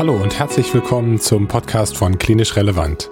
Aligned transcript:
Hallo 0.00 0.14
und 0.14 0.38
herzlich 0.38 0.72
willkommen 0.72 1.20
zum 1.20 1.46
Podcast 1.46 1.94
von 1.94 2.16
Klinisch 2.16 2.56
Relevant. 2.56 3.10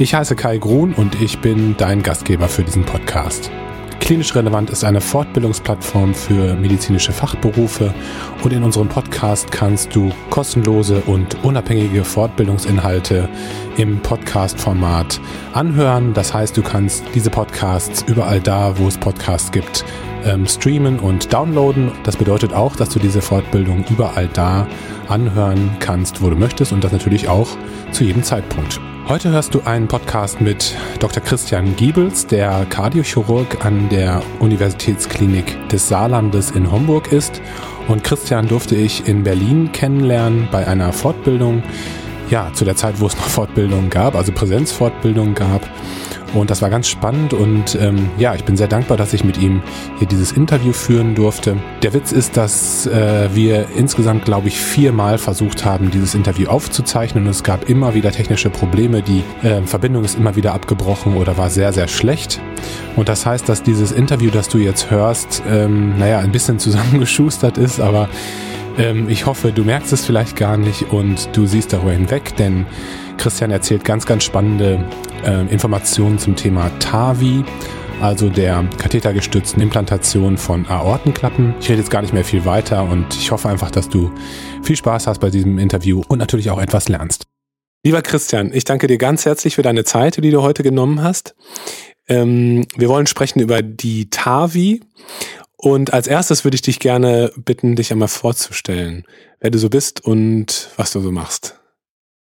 Ich 0.00 0.14
heiße 0.14 0.34
Kai 0.34 0.58
Grun 0.58 0.92
und 0.94 1.22
ich 1.22 1.38
bin 1.38 1.76
dein 1.78 2.02
Gastgeber 2.02 2.48
für 2.48 2.64
diesen 2.64 2.84
Podcast. 2.84 3.52
Klinisch 4.00 4.34
Relevant 4.34 4.68
ist 4.70 4.82
eine 4.82 5.00
Fortbildungsplattform 5.00 6.14
für 6.14 6.56
medizinische 6.56 7.12
Fachberufe 7.12 7.94
und 8.42 8.52
in 8.52 8.64
unserem 8.64 8.88
Podcast 8.88 9.52
kannst 9.52 9.94
du 9.94 10.10
kostenlose 10.28 11.02
und 11.06 11.36
unabhängige 11.44 12.02
Fortbildungsinhalte 12.02 13.28
im 13.76 14.00
Podcast-Format 14.00 15.20
anhören. 15.52 16.14
Das 16.14 16.34
heißt, 16.34 16.56
du 16.56 16.62
kannst 16.62 17.04
diese 17.14 17.30
Podcasts 17.30 18.04
überall 18.08 18.40
da, 18.40 18.76
wo 18.76 18.88
es 18.88 18.98
Podcasts 18.98 19.52
gibt, 19.52 19.84
ähm, 20.24 20.46
streamen 20.46 20.98
und 20.98 21.32
downloaden. 21.32 21.92
Das 22.04 22.16
bedeutet 22.16 22.52
auch, 22.52 22.76
dass 22.76 22.90
du 22.90 22.98
diese 22.98 23.20
Fortbildung 23.20 23.84
überall 23.90 24.28
da 24.32 24.66
anhören 25.08 25.76
kannst, 25.80 26.22
wo 26.22 26.30
du 26.30 26.36
möchtest 26.36 26.72
und 26.72 26.84
das 26.84 26.92
natürlich 26.92 27.28
auch 27.28 27.48
zu 27.92 28.04
jedem 28.04 28.22
Zeitpunkt. 28.22 28.80
Heute 29.08 29.30
hörst 29.30 29.54
du 29.54 29.62
einen 29.62 29.88
Podcast 29.88 30.42
mit 30.42 30.76
Dr. 30.98 31.22
Christian 31.22 31.74
Giebels, 31.76 32.26
der 32.26 32.66
Kardiochirurg 32.68 33.64
an 33.64 33.88
der 33.88 34.22
Universitätsklinik 34.38 35.68
des 35.70 35.88
Saarlandes 35.88 36.50
in 36.50 36.70
Homburg 36.70 37.10
ist. 37.10 37.40
Und 37.88 38.04
Christian 38.04 38.48
durfte 38.48 38.76
ich 38.76 39.08
in 39.08 39.22
Berlin 39.22 39.72
kennenlernen 39.72 40.48
bei 40.52 40.66
einer 40.66 40.92
Fortbildung, 40.92 41.62
ja, 42.28 42.52
zu 42.52 42.66
der 42.66 42.76
Zeit, 42.76 43.00
wo 43.00 43.06
es 43.06 43.16
noch 43.16 43.28
Fortbildungen 43.28 43.88
gab, 43.88 44.14
also 44.14 44.30
Präsenzfortbildungen 44.30 45.34
gab. 45.34 45.62
Und 46.34 46.50
das 46.50 46.60
war 46.60 46.68
ganz 46.68 46.88
spannend 46.88 47.32
und 47.32 47.78
ähm, 47.80 48.10
ja, 48.18 48.34
ich 48.34 48.44
bin 48.44 48.56
sehr 48.56 48.68
dankbar, 48.68 48.98
dass 48.98 49.14
ich 49.14 49.24
mit 49.24 49.38
ihm 49.38 49.62
hier 49.98 50.06
dieses 50.06 50.32
Interview 50.32 50.72
führen 50.72 51.14
durfte. 51.14 51.56
Der 51.82 51.94
Witz 51.94 52.12
ist, 52.12 52.36
dass 52.36 52.86
äh, 52.86 53.30
wir 53.32 53.66
insgesamt, 53.76 54.26
glaube 54.26 54.48
ich, 54.48 54.60
viermal 54.60 55.16
versucht 55.16 55.64
haben, 55.64 55.90
dieses 55.90 56.14
Interview 56.14 56.48
aufzuzeichnen 56.48 57.24
und 57.24 57.30
es 57.30 57.42
gab 57.42 57.68
immer 57.70 57.94
wieder 57.94 58.12
technische 58.12 58.50
Probleme. 58.50 59.02
Die 59.02 59.22
äh, 59.42 59.62
Verbindung 59.62 60.04
ist 60.04 60.18
immer 60.18 60.36
wieder 60.36 60.52
abgebrochen 60.52 61.16
oder 61.16 61.38
war 61.38 61.48
sehr, 61.48 61.72
sehr 61.72 61.88
schlecht. 61.88 62.40
Und 62.94 63.08
das 63.08 63.24
heißt, 63.24 63.48
dass 63.48 63.62
dieses 63.62 63.90
Interview, 63.90 64.30
das 64.30 64.48
du 64.48 64.58
jetzt 64.58 64.90
hörst, 64.90 65.42
ähm, 65.48 65.98
naja, 65.98 66.18
ein 66.18 66.32
bisschen 66.32 66.58
zusammengeschustert 66.58 67.56
ist, 67.56 67.80
aber 67.80 68.08
ähm, 68.76 69.08
ich 69.08 69.24
hoffe, 69.24 69.52
du 69.52 69.64
merkst 69.64 69.92
es 69.92 70.04
vielleicht 70.04 70.36
gar 70.36 70.56
nicht 70.58 70.92
und 70.92 71.30
du 71.36 71.46
siehst 71.46 71.72
darüber 71.72 71.92
hinweg, 71.92 72.36
denn 72.36 72.66
Christian 73.16 73.50
erzählt 73.50 73.84
ganz, 73.84 74.06
ganz 74.06 74.24
spannende 74.24 74.84
äh, 75.24 75.40
Informationen 75.52 76.18
zum 76.18 76.36
Thema 76.36 76.70
TAVI, 76.78 77.44
also 78.00 78.28
der 78.28 78.64
kathetergestützten 78.80 79.62
Implantation 79.62 80.36
von 80.36 80.66
Aortenklappen. 80.66 81.54
Ich 81.60 81.68
rede 81.68 81.80
jetzt 81.80 81.90
gar 81.90 82.02
nicht 82.02 82.14
mehr 82.14 82.24
viel 82.24 82.44
weiter 82.44 82.84
und 82.84 83.14
ich 83.14 83.30
hoffe 83.30 83.48
einfach, 83.48 83.70
dass 83.70 83.88
du 83.88 84.12
viel 84.62 84.76
Spaß 84.76 85.06
hast 85.06 85.20
bei 85.20 85.30
diesem 85.30 85.58
Interview 85.58 86.02
und 86.08 86.18
natürlich 86.18 86.50
auch 86.50 86.60
etwas 86.60 86.88
lernst. 86.88 87.26
Lieber 87.84 88.02
Christian, 88.02 88.52
ich 88.52 88.64
danke 88.64 88.86
dir 88.86 88.98
ganz 88.98 89.24
herzlich 89.24 89.54
für 89.54 89.62
deine 89.62 89.84
Zeit, 89.84 90.16
die 90.22 90.30
du 90.30 90.42
heute 90.42 90.62
genommen 90.62 91.02
hast. 91.02 91.34
Ähm, 92.08 92.66
wir 92.76 92.88
wollen 92.88 93.06
sprechen 93.06 93.40
über 93.40 93.62
die 93.62 94.10
TAVI 94.10 94.80
und 95.56 95.92
als 95.92 96.06
erstes 96.06 96.44
würde 96.44 96.54
ich 96.54 96.62
dich 96.62 96.80
gerne 96.80 97.32
bitten, 97.36 97.76
dich 97.76 97.92
einmal 97.92 98.08
vorzustellen, 98.08 99.04
wer 99.40 99.50
du 99.50 99.58
so 99.58 99.68
bist 99.68 100.04
und 100.04 100.70
was 100.76 100.92
du 100.92 101.00
so 101.00 101.10
machst. 101.10 101.58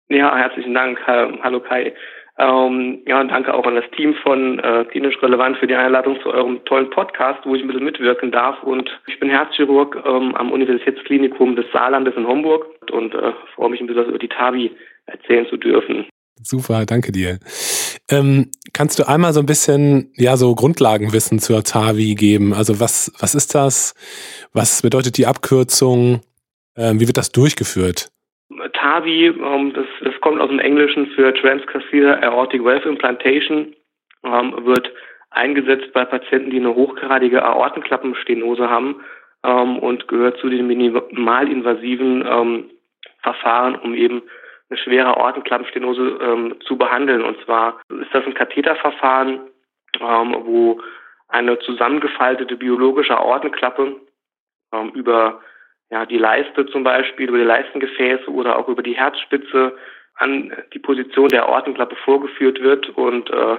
Ja, 0.09 0.37
herzlichen 0.37 0.75
Dank. 0.75 0.99
Hallo 1.07 1.61
Kai. 1.61 1.93
Ähm, 2.37 3.03
ja, 3.07 3.21
und 3.21 3.29
danke 3.29 3.55
auch 3.55 3.65
an 3.65 3.77
das 3.77 3.85
Team 3.97 4.15
von 4.23 4.59
äh, 4.59 4.85
Klinisch 4.91 5.23
Relevant 5.23 5.57
für 5.59 5.69
die 5.69 5.77
Einladung 5.77 6.21
zu 6.21 6.31
eurem 6.31 6.65
tollen 6.65 6.91
Podcast, 6.91 7.41
wo 7.45 7.55
ich 7.55 7.63
ein 7.63 7.69
bisschen 7.69 7.85
mitwirken 7.85 8.33
darf. 8.33 8.61
Und 8.65 8.91
ich 9.07 9.21
bin 9.21 9.31
Herzchirurg 9.31 10.03
ähm, 10.05 10.35
am 10.35 10.51
Universitätsklinikum 10.51 11.55
des 11.55 11.67
Saarlandes 11.73 12.15
in 12.17 12.27
Homburg 12.27 12.67
und 12.91 13.15
äh, 13.15 13.33
freue 13.55 13.71
mich 13.71 13.81
ein 13.81 13.87
bisschen 13.87 14.07
über 14.07 14.19
die 14.19 14.29
TAVI 14.29 14.73
erzählen 15.07 15.47
zu 15.49 15.57
dürfen. 15.57 16.07
Super, 16.43 16.85
danke 16.87 17.13
dir. 17.13 17.39
Ähm, 18.11 18.51
kannst 18.73 18.99
du 18.99 19.09
einmal 19.09 19.33
so 19.33 19.41
ein 19.41 19.47
bisschen, 19.47 20.13
ja, 20.17 20.37
so 20.37 20.55
Grundlagenwissen 20.57 21.39
zur 21.39 21.63
TAVI 21.63 22.17
geben? 22.17 22.53
Also 22.53 22.81
was, 22.81 23.13
was 23.21 23.37
ist 23.37 23.55
das? 23.55 23.95
Was 24.53 24.83
bedeutet 24.83 25.17
die 25.19 25.27
Abkürzung? 25.27 26.21
Ähm, 26.77 26.99
wie 26.99 27.07
wird 27.07 27.17
das 27.17 27.31
durchgeführt? 27.31 28.09
TAVI, 28.75 29.27
ähm, 29.27 29.73
das, 29.73 29.87
das 30.03 30.21
kommt 30.21 30.41
aus 30.41 30.49
dem 30.49 30.59
Englischen 30.59 31.07
für 31.09 31.33
Transcatheter 31.35 32.23
Aortic 32.23 32.63
Valve 32.63 32.89
Implantation, 32.89 33.75
ähm, 34.25 34.67
wird 34.67 34.93
eingesetzt 35.31 35.93
bei 35.93 36.05
Patienten, 36.05 36.51
die 36.51 36.59
eine 36.59 36.75
hochgradige 36.75 37.43
Aortenklappenstenose 37.45 38.69
haben 38.69 39.01
ähm, 39.43 39.79
und 39.79 40.09
gehört 40.09 40.39
zu 40.39 40.49
den 40.49 40.67
minimalinvasiven 40.67 42.25
ähm, 42.27 42.71
Verfahren, 43.23 43.77
um 43.77 43.95
eben 43.95 44.23
eine 44.71 44.79
schwere 44.79 45.17
Aortenklappenstenose 45.17 46.19
ähm, 46.21 46.57
zu 46.67 46.77
behandeln. 46.77 47.23
Und 47.23 47.39
zwar 47.45 47.81
ist 47.89 48.13
das 48.13 48.25
ein 48.25 48.35
Katheterverfahren, 48.35 49.41
ähm, 50.01 50.37
wo 50.45 50.81
eine 51.29 51.59
zusammengefaltete 51.61 52.57
biologische 52.57 53.19
Aortenklappe 53.19 53.97
ähm, 54.73 54.91
über 54.91 55.41
ja, 55.91 56.07
die 56.07 56.19
Leiste 56.19 56.67
zum 56.67 56.85
Beispiel, 56.85 57.29
über 57.29 57.39
die 57.39 57.45
Leistengefäße 57.45 58.31
oder 58.31 58.59
auch 58.59 58.69
über 58.69 58.83
die 58.83 58.97
Herzspitze 58.97 59.77
an 60.17 60.53
die 60.73 60.79
Position 60.79 61.29
der 61.29 61.47
Aortenklappe 61.49 61.97
vorgeführt 61.97 62.61
wird 62.61 62.89
und 62.91 63.31
äh, 63.31 63.57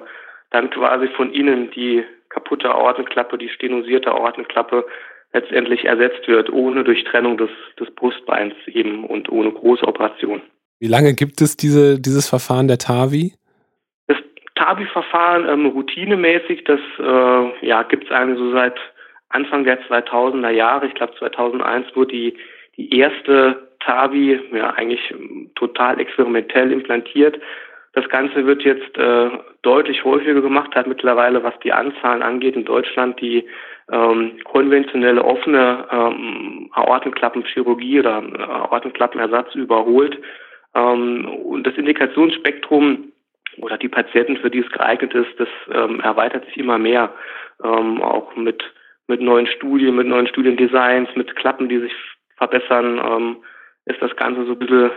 dann 0.51 0.69
quasi 0.69 1.07
von 1.09 1.33
innen 1.33 1.71
die 1.71 2.03
kaputte 2.29 2.73
Aortenklappe, 2.73 3.37
die 3.37 3.49
stenosierte 3.49 4.11
Aortenklappe 4.11 4.85
letztendlich 5.33 5.85
ersetzt 5.85 6.27
wird, 6.27 6.49
ohne 6.49 6.83
Durchtrennung 6.83 7.37
des, 7.37 7.49
des 7.79 7.93
Brustbeins 7.95 8.55
eben 8.67 9.05
und 9.05 9.29
ohne 9.29 9.51
große 9.51 9.85
Operation. 9.85 10.41
Wie 10.79 10.87
lange 10.87 11.13
gibt 11.13 11.41
es 11.41 11.57
diese, 11.57 11.99
dieses 11.99 12.29
Verfahren 12.29 12.67
der 12.67 12.77
TAVI? 12.77 13.33
Das 14.07 14.17
TAVI-Verfahren 14.55 15.47
ähm, 15.47 15.65
routinemäßig, 15.67 16.63
das 16.63 16.79
äh, 16.99 17.67
ja, 17.67 17.83
gibt 17.83 18.05
es 18.05 18.11
eigentlich 18.11 18.39
so 18.39 18.51
seit 18.51 18.75
Anfang 19.35 19.63
der 19.65 19.81
2000er 19.83 20.49
Jahre. 20.49 20.87
Ich 20.87 20.95
glaube 20.95 21.13
2001 21.19 21.95
wurde 21.95 22.11
die, 22.11 22.37
die 22.77 22.97
erste 22.97 23.69
TAVI 23.81 24.39
ja 24.53 24.71
eigentlich 24.71 25.13
total 25.55 25.99
experimentell 25.99 26.71
implantiert. 26.71 27.39
Das 27.93 28.09
Ganze 28.09 28.45
wird 28.45 28.63
jetzt 28.63 28.97
äh, 28.97 29.29
deutlich 29.61 30.03
häufiger 30.03 30.41
gemacht, 30.41 30.75
hat 30.75 30.87
mittlerweile, 30.87 31.43
was 31.43 31.57
die 31.63 31.71
Anzahlen 31.71 32.23
angeht, 32.23 32.55
in 32.55 32.65
Deutschland 32.65 33.21
die 33.21 33.45
ähm, 33.91 34.37
konventionelle 34.43 35.23
offene 35.23 35.87
ähm, 35.91 36.69
Aortenklappenchirurgie 36.73 37.99
oder 37.99 38.21
äh, 38.21 38.41
Aortenklappenersatz 38.41 39.55
überholt. 39.55 40.17
Ähm, 40.73 41.25
und 41.25 41.65
das 41.65 41.75
Indikationsspektrum 41.75 43.11
oder 43.57 43.77
die 43.77 43.89
Patienten, 43.89 44.37
für 44.37 44.49
die 44.49 44.59
es 44.59 44.69
geeignet 44.71 45.13
ist, 45.13 45.39
das 45.39 45.47
ähm, 45.71 45.99
erweitert 46.01 46.45
sich 46.45 46.57
immer 46.57 46.77
mehr, 46.77 47.13
ähm, 47.63 48.01
auch 48.01 48.35
mit, 48.35 48.63
mit 49.07 49.21
neuen 49.21 49.47
Studien, 49.47 49.95
mit 49.95 50.07
neuen 50.07 50.27
Studiendesigns, 50.27 51.09
mit 51.15 51.35
Klappen, 51.35 51.69
die 51.69 51.79
sich 51.79 51.91
verbessern, 52.37 52.99
ähm, 52.99 53.37
ist 53.85 54.01
das 54.01 54.15
Ganze 54.15 54.45
so 54.45 54.53
ein 54.53 54.59
bisschen 54.59 54.91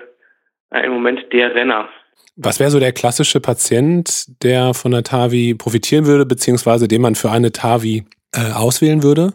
äh, 0.71 0.87
im 0.87 0.93
Moment 0.93 1.33
der 1.33 1.55
Renner. 1.55 1.89
Was 2.37 2.61
wäre 2.61 2.71
so 2.71 2.79
der 2.79 2.93
klassische 2.93 3.41
Patient, 3.41 4.43
der 4.43 4.75
von 4.75 4.93
der 4.93 5.03
TAVI 5.03 5.55
profitieren 5.55 6.07
würde, 6.07 6.25
beziehungsweise 6.25 6.89
den 6.89 7.03
man 7.03 7.15
für 7.15 7.31
eine 7.31 7.53
TAVI 7.53 8.05
äh, 8.33 8.53
auswählen 8.53 9.03
würde? 9.03 9.35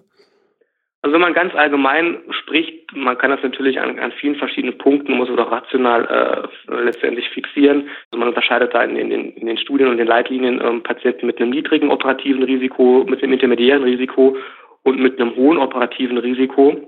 Also 1.03 1.15
wenn 1.15 1.21
man 1.21 1.33
ganz 1.33 1.53
allgemein 1.53 2.19
spricht, 2.29 2.95
man 2.95 3.17
kann 3.17 3.29
das 3.29 3.43
natürlich 3.43 3.77
an, 3.77 3.99
an 3.99 4.13
vielen 4.13 4.37
verschiedenen 4.37 4.77
Punkten, 4.77 5.17
muss 5.17 5.29
es 5.29 5.37
auch 5.37 5.51
rational 5.51 6.47
äh, 6.69 6.81
letztendlich 6.81 7.27
fixieren. 7.29 7.89
Also 8.09 8.19
man 8.19 8.29
unterscheidet 8.29 8.73
da 8.73 8.81
in, 8.83 8.95
in, 8.95 9.09
den, 9.09 9.33
in 9.33 9.47
den 9.47 9.57
Studien 9.57 9.89
und 9.89 9.97
den 9.97 10.07
Leitlinien 10.07 10.61
ähm, 10.63 10.81
Patienten 10.81 11.27
mit 11.27 11.41
einem 11.41 11.49
niedrigen 11.49 11.91
operativen 11.91 12.43
Risiko, 12.43 13.05
mit 13.05 13.21
einem 13.21 13.33
intermediären 13.33 13.83
Risiko 13.83 14.37
und 14.83 14.97
mit 14.97 15.19
einem 15.19 15.35
hohen 15.35 15.57
operativen 15.57 16.17
Risiko. 16.17 16.87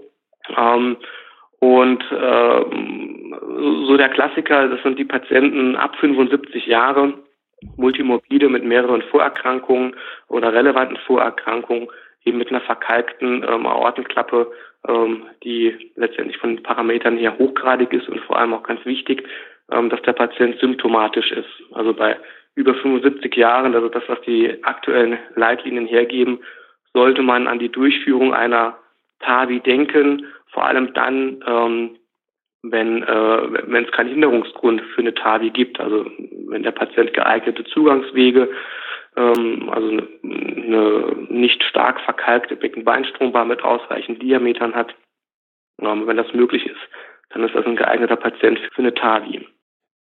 Ähm, 0.58 0.96
und 1.60 2.02
äh, 2.10 2.66
so 3.86 3.98
der 3.98 4.10
Klassiker, 4.10 4.70
das 4.70 4.82
sind 4.82 4.98
die 4.98 5.04
Patienten 5.04 5.76
ab 5.76 5.94
75 6.00 6.68
Jahre, 6.68 7.16
multimorbide 7.76 8.48
mit 8.48 8.64
mehreren 8.64 9.02
Vorerkrankungen 9.02 9.94
oder 10.30 10.54
relevanten 10.54 10.98
Vorerkrankungen, 11.06 11.90
eben 12.26 12.40
mit 12.40 12.50
einer 12.50 12.62
verkalkten 12.62 13.46
ähm, 13.48 13.66
Aortenklappe, 13.66 14.52
ähm, 14.88 15.24
die 15.44 15.92
letztendlich 15.96 16.38
von 16.38 16.56
den 16.56 16.64
Parametern 16.64 17.18
her 17.18 17.38
hochgradig 17.38 17.94
ist 17.94 18.10
und 18.10 18.20
vor 18.22 18.38
allem 18.38 18.54
auch 18.54 18.64
ganz 18.64 18.84
wichtig, 18.86 19.28
ähm, 19.72 19.90
dass 19.90 20.02
der 20.02 20.14
Patient 20.14 20.60
symptomatisch 20.60 21.32
ist. 21.32 21.50
Also 21.72 21.94
bei 21.94 22.18
über 22.56 22.74
75 22.74 23.36
Jahren, 23.36 23.76
also 23.76 23.90
das, 23.90 24.04
was 24.08 24.20
die 24.22 24.64
aktuellen 24.64 25.18
Leitlinien 25.36 25.88
hergeben, 25.88 26.40
sollte 26.94 27.22
man 27.22 27.48
an 27.48 27.60
die 27.60 27.72
Durchführung 27.72 28.34
einer 28.34 28.78
TAVI 29.20 29.60
denken, 29.60 30.26
vor 30.52 30.66
allem 30.66 30.94
dann, 30.94 31.44
ähm, 31.46 31.98
wenn 32.64 33.04
äh, 33.04 33.70
wenn 33.70 33.86
es 33.86 33.92
keinen 33.92 34.10
Hinderungsgrund 34.10 34.82
für 34.96 35.02
eine 35.02 35.14
TAVI 35.14 35.52
gibt, 35.52 35.80
also 35.80 36.10
wenn 36.48 36.64
der 36.64 36.72
Patient 36.72 37.14
geeignete 37.14 37.64
Zugangswege 37.66 38.50
ähm, 39.18 39.70
also 39.70 39.88
eine, 39.88 40.08
eine 40.24 41.16
nicht 41.30 41.64
stark 41.64 42.00
verkalkte 42.02 42.56
Beckenbeinstrumbahn 42.56 43.48
mit 43.48 43.64
ausreichend 43.64 44.22
Diametern 44.22 44.74
hat. 44.76 44.96
Ähm, 45.82 46.08
wenn 46.08 46.18
das 46.18 46.34
möglich 46.34 46.66
ist, 46.66 46.82
dann 47.30 47.44
ist 47.44 47.56
das 47.56 47.66
ein 47.66 47.76
geeigneter 47.76 48.16
Patient 48.16 48.60
für 48.74 48.82
eine 48.82 48.94
TAVI. 48.94 49.48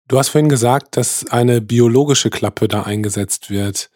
Du 0.09 0.19
hast 0.19 0.29
vorhin 0.29 0.51
gesagt, 0.51 0.97
dass 0.97 1.27
eine 1.33 1.61
biologische 1.61 2.31
Klappe 2.31 2.69
da 2.69 2.83
eingesetzt 2.83 3.51
wird. 3.51 3.91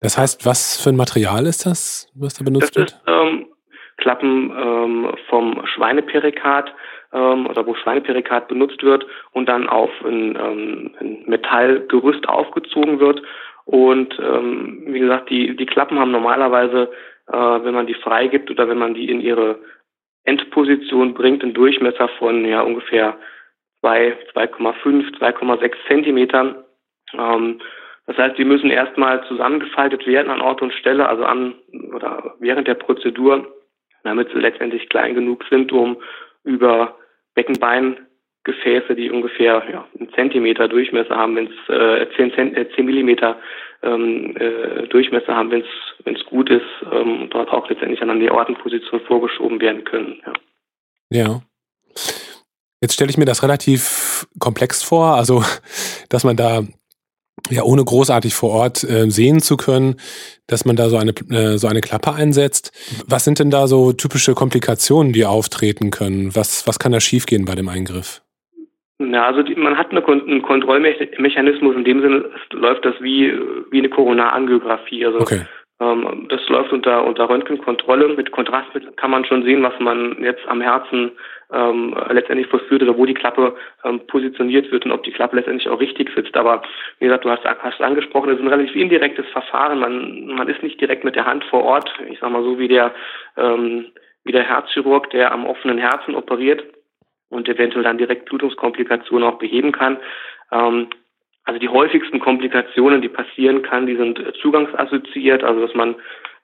Das 0.00 0.18
heißt, 0.18 0.46
was 0.46 0.82
für 0.82 0.90
ein 0.90 0.96
Material 0.96 1.46
ist 1.46 1.66
das, 1.66 2.10
was 2.14 2.34
da 2.34 2.44
benutzt 2.44 2.76
das 2.76 2.92
wird? 2.92 3.02
ähm, 3.06 3.46
Klappen 3.96 4.50
ähm, 4.50 5.14
vom 5.28 5.66
Schweineperikat 5.66 6.72
ähm, 7.12 7.46
oder 7.46 7.66
wo 7.66 7.74
Schweineperikat 7.74 8.48
benutzt 8.48 8.82
wird 8.82 9.06
und 9.32 9.46
dann 9.48 9.68
auf 9.68 9.90
ein, 10.04 10.36
ähm, 10.36 10.94
ein 11.00 11.24
Metallgerüst 11.26 12.28
aufgezogen 12.28 13.00
wird. 13.00 13.22
Und 13.70 14.18
ähm, 14.18 14.82
wie 14.86 14.98
gesagt, 14.98 15.30
die, 15.30 15.54
die 15.54 15.66
Klappen 15.66 16.00
haben 16.00 16.10
normalerweise, 16.10 16.90
äh, 17.28 17.36
wenn 17.36 17.72
man 17.72 17.86
die 17.86 17.94
freigibt 17.94 18.50
oder 18.50 18.68
wenn 18.68 18.78
man 18.78 18.94
die 18.94 19.08
in 19.08 19.20
ihre 19.20 19.60
Endposition 20.24 21.14
bringt, 21.14 21.44
einen 21.44 21.54
Durchmesser 21.54 22.08
von 22.18 22.44
ja 22.44 22.62
ungefähr 22.62 23.16
2,5, 23.84 25.16
2,6 25.20 25.72
Zentimetern. 25.86 26.56
Ähm, 27.16 27.60
das 28.06 28.16
heißt, 28.16 28.38
die 28.38 28.44
müssen 28.44 28.70
erstmal 28.70 29.22
zusammengefaltet 29.28 30.04
werden 30.04 30.32
an 30.32 30.40
Ort 30.40 30.62
und 30.62 30.72
Stelle, 30.72 31.08
also 31.08 31.22
an 31.22 31.54
oder 31.94 32.34
während 32.40 32.66
der 32.66 32.74
Prozedur, 32.74 33.54
damit 34.02 34.30
sie 34.32 34.40
letztendlich 34.40 34.88
klein 34.88 35.14
genug 35.14 35.44
sind, 35.48 35.70
um 35.70 35.96
über 36.42 36.96
Beckenbeingefäße, 38.44 38.94
die 38.94 39.10
ungefähr 39.10 39.62
ja, 39.70 39.86
einen 39.98 40.12
Zentimeter 40.14 40.68
Durchmesser 40.68 41.16
haben, 41.16 41.36
wenn 41.36 41.46
es 41.46 41.68
äh, 41.68 42.06
10, 42.16 42.32
Zent 42.34 42.56
äh, 42.56 42.68
10 42.74 42.84
Millimeter 42.86 43.38
ähm, 43.82 44.36
äh, 44.36 44.86
Durchmesser 44.88 45.34
haben, 45.34 45.50
wenn 45.50 45.64
es 46.14 46.24
gut 46.26 46.50
ist, 46.50 46.62
ähm, 46.92 47.28
dort 47.30 47.50
auch 47.50 47.68
letztendlich 47.68 48.00
an 48.02 48.20
die 48.20 48.30
Ortenposition 48.30 49.00
vorgeschoben 49.00 49.60
werden 49.60 49.84
können. 49.84 50.20
Ja. 51.10 51.22
ja. 51.24 51.40
Jetzt 52.82 52.94
stelle 52.94 53.10
ich 53.10 53.18
mir 53.18 53.26
das 53.26 53.42
relativ 53.42 54.26
komplex 54.38 54.82
vor, 54.82 55.16
also 55.16 55.42
dass 56.08 56.24
man 56.24 56.36
da 56.36 56.62
ja 57.50 57.62
ohne 57.62 57.84
großartig 57.84 58.34
vor 58.34 58.50
Ort 58.50 58.84
äh, 58.84 59.10
sehen 59.10 59.40
zu 59.40 59.56
können, 59.56 59.96
dass 60.46 60.64
man 60.64 60.76
da 60.76 60.88
so 60.88 60.96
eine 60.96 61.12
äh, 61.30 61.58
so 61.58 61.68
eine 61.68 61.80
Klappe 61.80 62.12
einsetzt. 62.12 62.72
Was 63.06 63.24
sind 63.24 63.38
denn 63.38 63.50
da 63.50 63.66
so 63.66 63.92
typische 63.92 64.34
Komplikationen, 64.34 65.12
die 65.12 65.26
auftreten 65.26 65.90
können? 65.90 66.34
Was 66.34 66.66
was 66.66 66.78
kann 66.78 66.92
da 66.92 67.00
schiefgehen 67.00 67.44
bei 67.44 67.54
dem 67.54 67.68
Eingriff? 67.68 68.22
Ja, 69.00 69.24
also 69.24 69.42
die, 69.42 69.54
man 69.54 69.78
hat 69.78 69.90
eine, 69.92 70.06
einen 70.06 70.42
Kontrollmechanismus. 70.42 71.74
In 71.74 71.84
dem 71.84 72.02
Sinne 72.02 72.30
läuft 72.52 72.84
das 72.84 72.94
wie 73.00 73.32
wie 73.70 73.78
eine 73.78 73.88
Koronarangiographie. 73.88 75.06
Also 75.06 75.20
okay. 75.20 75.40
ähm, 75.80 76.26
das 76.28 76.46
läuft 76.50 76.70
unter 76.70 77.04
unter 77.06 77.30
Röntgenkontrolle. 77.30 78.08
Mit 78.08 78.30
Kontrastmitteln 78.30 78.94
kann 78.96 79.10
man 79.10 79.24
schon 79.24 79.42
sehen, 79.42 79.62
was 79.62 79.72
man 79.80 80.22
jetzt 80.22 80.46
am 80.46 80.60
Herzen 80.60 81.12
ähm, 81.50 81.96
letztendlich 82.10 82.48
vollführt 82.48 82.82
oder 82.82 82.98
wo 82.98 83.06
die 83.06 83.14
Klappe 83.14 83.54
ähm, 83.84 84.06
positioniert 84.06 84.70
wird 84.70 84.84
und 84.84 84.92
ob 84.92 85.02
die 85.02 85.12
Klappe 85.12 85.36
letztendlich 85.36 85.70
auch 85.70 85.80
richtig 85.80 86.10
sitzt. 86.14 86.36
Aber 86.36 86.60
wie 86.98 87.06
gesagt, 87.06 87.24
du 87.24 87.30
hast, 87.30 87.44
hast 87.44 87.80
angesprochen, 87.80 88.28
es 88.28 88.36
ist 88.36 88.44
ein 88.44 88.52
relativ 88.52 88.76
indirektes 88.76 89.26
Verfahren. 89.28 89.78
Man, 89.78 90.26
man 90.26 90.48
ist 90.48 90.62
nicht 90.62 90.78
direkt 90.78 91.04
mit 91.04 91.16
der 91.16 91.24
Hand 91.24 91.44
vor 91.44 91.64
Ort. 91.64 91.90
Ich 92.10 92.18
sag 92.20 92.30
mal 92.30 92.44
so 92.44 92.58
wie 92.58 92.68
der, 92.68 92.92
ähm, 93.38 93.86
wie 94.24 94.32
der 94.32 94.44
Herzchirurg, 94.44 95.08
der 95.08 95.32
am 95.32 95.46
offenen 95.46 95.78
Herzen 95.78 96.14
operiert 96.14 96.62
und 97.30 97.48
eventuell 97.48 97.84
dann 97.84 97.98
direkt 97.98 98.26
Blutungskomplikationen 98.26 99.26
auch 99.26 99.38
beheben 99.38 99.72
kann. 99.72 99.98
Ähm, 100.52 100.88
also 101.44 101.58
die 101.58 101.68
häufigsten 101.68 102.20
Komplikationen, 102.20 103.00
die 103.00 103.08
passieren 103.08 103.62
kann, 103.62 103.86
die 103.86 103.96
sind 103.96 104.20
zugangsassoziiert, 104.42 105.42
also 105.42 105.66
dass 105.66 105.74
man 105.74 105.96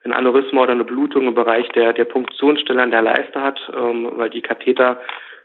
ein 0.03 0.13
Aneurysma 0.13 0.63
oder 0.63 0.71
eine 0.71 0.85
Blutung 0.85 1.27
im 1.27 1.35
Bereich 1.35 1.67
der, 1.69 1.93
der 1.93 2.05
Punktionsstelle 2.05 2.81
an 2.81 2.91
der 2.91 3.01
Leiste 3.01 3.41
hat, 3.41 3.59
ähm, 3.75 4.11
weil 4.15 4.29
die 4.29 4.41
Katheter, 4.41 4.99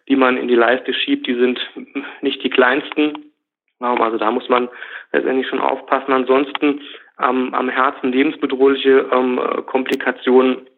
die 0.09 0.17
man 0.17 0.37
in 0.37 0.49
die 0.49 0.55
Leiste 0.55 0.95
schiebt, 0.95 1.27
die 1.27 1.35
sind 1.35 1.61
nicht 2.23 2.43
die 2.43 2.51
kleinsten. 2.51 3.33
Ähm, 3.81 4.01
also 4.01 4.19
da 4.19 4.31
muss 4.31 4.49
man 4.49 4.69
letztendlich 5.13 5.49
schon 5.49 5.61
aufpassen. 5.61 6.13
Ansonsten 6.13 6.81
ähm, 7.21 7.55
am 7.55 7.69
Herzen 7.69 8.13
lebensbedrohliche 8.13 9.09
ähm, 9.13 9.41
Komplikationen, 9.67 10.69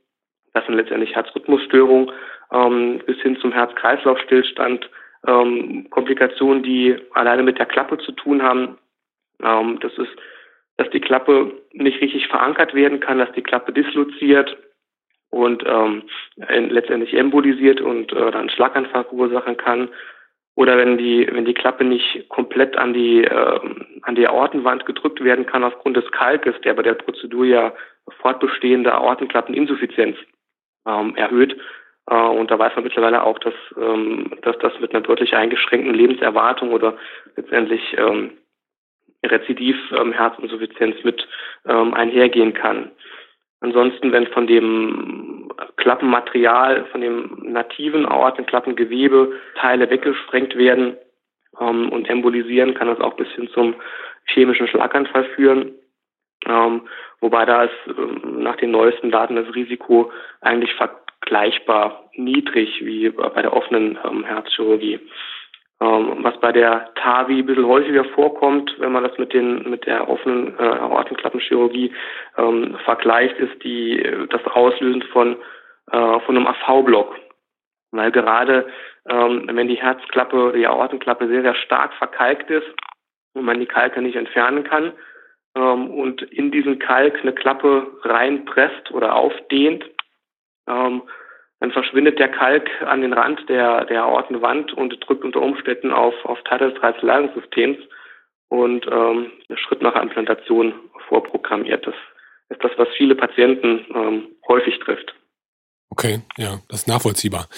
das 0.53 0.65
sind 0.67 0.75
letztendlich 0.75 1.15
Herzrhythmusstörungen 1.15 2.11
ähm, 2.55 3.01
bis 3.07 3.21
hin 3.21 3.37
zum 3.41 3.53
Herz-Kreislauf-Stillstand, 3.53 4.89
ähm, 5.27 5.89
Komplikationen, 5.91 6.63
die 6.63 6.97
alleine 7.13 7.43
mit 7.43 7.59
der 7.59 7.67
Klappe 7.67 7.99
zu 7.99 8.13
tun 8.13 8.43
haben. 8.43 8.79
Ähm, 9.43 9.79
das 9.81 9.93
ist 9.99 10.17
dass 10.77 10.91
die 10.91 11.01
Klappe 11.01 11.53
nicht 11.73 12.01
richtig 12.01 12.27
verankert 12.29 12.75
werden 12.75 13.01
kann, 13.01 13.19
dass 13.19 13.33
die 13.33 13.43
Klappe 13.43 13.73
disloziert 13.73 14.57
und 15.31 15.65
ähm, 15.67 16.03
letztendlich 16.37 17.15
embolisiert 17.15 17.81
und 17.81 18.13
äh, 18.13 18.31
dann 18.31 18.51
Schlaganfall 18.51 19.05
verursachen 19.05 19.57
kann. 19.57 19.89
Oder 20.57 20.77
wenn 20.79 20.99
die, 20.99 21.29
wenn 21.31 21.45
die 21.45 21.55
Klappe 21.55 21.85
nicht 21.85 22.29
komplett 22.29 22.77
an 22.77 22.95
die, 22.95 23.25
äh, 23.25 23.61
an 24.03 24.15
die 24.15 24.29
Aortenwand 24.29 24.87
gedrückt 24.87 25.23
werden 25.23 25.47
kann 25.47 25.65
aufgrund 25.65 25.97
des 25.97 26.11
Kalkes, 26.13 26.55
der 26.63 26.75
bei 26.75 26.83
der 26.83 26.95
Prozedur 26.95 27.45
ja 27.45 27.73
fortbestehende 28.21 28.95
Aortenklappeninsuffizienz 28.95 30.17
ähm, 30.87 31.17
erhöht. 31.17 31.57
Äh, 32.09 32.15
und 32.15 32.51
da 32.51 32.59
weiß 32.59 32.75
man 32.75 32.85
mittlerweile 32.85 33.23
auch, 33.23 33.39
dass, 33.39 33.55
ähm, 33.81 34.33
dass 34.43 34.59
das 34.59 34.73
mit 34.81 34.95
einer 34.95 35.03
deutlich 35.03 35.35
eingeschränkten 35.35 35.95
Lebenserwartung 35.95 36.73
oder 36.73 36.97
letztendlich 37.37 37.97
ähm, 37.97 38.33
Rezidiv-Herzinsuffizienz 39.25 40.97
ähm, 40.97 41.03
mit 41.05 41.29
ähm, 41.67 41.95
einhergehen 41.95 42.55
kann. 42.55 42.91
Ansonsten, 43.61 44.13
wenn 44.13 44.27
von 44.27 44.47
dem 44.47 45.51
Klappenmaterial, 45.77 46.85
von 46.87 47.01
dem 47.01 47.39
nativen 47.45 48.07
Aortenklappengewebe 48.07 49.33
Teile 49.59 49.89
weggesprengt 49.89 50.57
werden 50.57 50.97
ähm, 51.59 51.89
und 51.91 52.11
embolisieren, 52.11 52.75
kann 52.75 52.89
das 52.89 53.01
auch 53.01 53.15
bis 53.15 53.29
hin 53.31 53.49
zum 53.55 53.75
chemischen 54.27 54.69
Schlaganfall 54.69 55.25
führen. 55.37 55.73
Ähm, 56.47 56.83
wobei 57.21 57.47
da 57.47 57.65
ist 57.65 57.73
ähm, 57.87 58.43
nach 58.43 58.57
den 58.57 58.71
neuesten 58.71 59.11
Daten 59.11 59.37
das 59.37 59.55
Risiko 59.55 60.13
eigentlich 60.43 60.75
vergleichbar 61.25 62.11
niedrig 62.15 62.85
wie 62.85 63.11
bei 63.11 63.43
der 63.43 63.53
offenen 63.53 63.99
ähm, 64.05 64.25
Herzchirurgie. 64.25 65.01
Ähm, 65.81 66.19
was 66.23 66.39
bei 66.41 66.53
der 66.53 66.91
TAVI 66.95 67.41
ein 67.41 67.47
bisschen 67.47 67.67
häufiger 67.67 68.05
vorkommt, 68.05 68.75
wenn 68.79 68.93
man 68.93 69.03
das 69.03 69.17
mit 69.19 69.33
den 69.33 69.69
mit 69.69 69.87
der 69.87 70.09
offenen 70.09 70.57
äh, 70.59 70.63
Aortenklappenchirurgie 70.63 71.93
ähm, 72.37 72.77
vergleicht, 72.85 73.39
ist 73.39 73.65
die 73.65 74.07
das 74.31 74.45
Auslösen 74.47 75.03
von 75.13 75.37
äh, 75.91 76.21
von 76.21 76.37
einem 76.37 76.47
AV-Block, 76.47 77.17
weil 77.91 78.13
gerade 78.13 78.67
ähm, 79.09 79.49
wenn 79.51 79.69
die 79.69 79.81
Herzklappe, 79.81 80.53
die 80.55 80.67
Aortenklappe 80.67 81.27
sehr 81.27 81.43
sehr 81.43 81.55
stark 81.57 81.93
verkalkt 81.95 82.51
ist 82.51 82.67
und 83.35 83.45
man 83.45 83.59
die 83.59 83.67
Kalke 83.67 84.01
nicht 84.01 84.17
entfernen 84.17 84.63
kann 84.63 84.93
ähm, 85.57 85.91
und 85.91 86.23
in 86.23 86.53
diesen 86.53 86.79
Kalk 86.79 87.21
eine 87.21 87.33
Klappe 87.33 87.87
reinpresst 88.03 88.93
oder 88.93 89.17
aufdehnt, 89.17 89.85
ähm, 90.69 91.03
dann 91.61 91.73
verschwindet 91.73 92.19
der 92.19 92.29
Kalk 92.29 92.69
an 92.83 93.01
den 93.01 93.13
Rand 93.13 93.49
der, 93.49 93.87
der 93.87 94.05
Aortenwand 94.05 94.73
und 94.75 94.97
drückt 95.07 95.25
unter 95.25 95.41
Umständen 95.41 95.93
auf, 95.93 96.15
auf 96.25 96.39
Teile 96.45 96.73
des 96.73 96.83
Reizleitungssystems 96.83 97.79
und 98.49 98.87
ähm, 98.91 99.33
der 99.49 99.57
Schritt 99.57 99.81
nach 99.81 100.01
Implantation 100.01 100.75
vorprogrammiert. 101.09 101.87
Das 101.87 101.95
ist 102.51 102.63
das, 102.63 102.73
was 102.77 102.89
viele 102.97 103.15
Patienten 103.15 103.87
ähm, 103.95 104.29
häufig 104.47 104.79
trifft. 104.81 105.15
Okay, 105.91 106.21
ja, 106.37 106.59
das 106.69 106.81
ist 106.81 106.89
nachvollziehbar. 106.89 107.49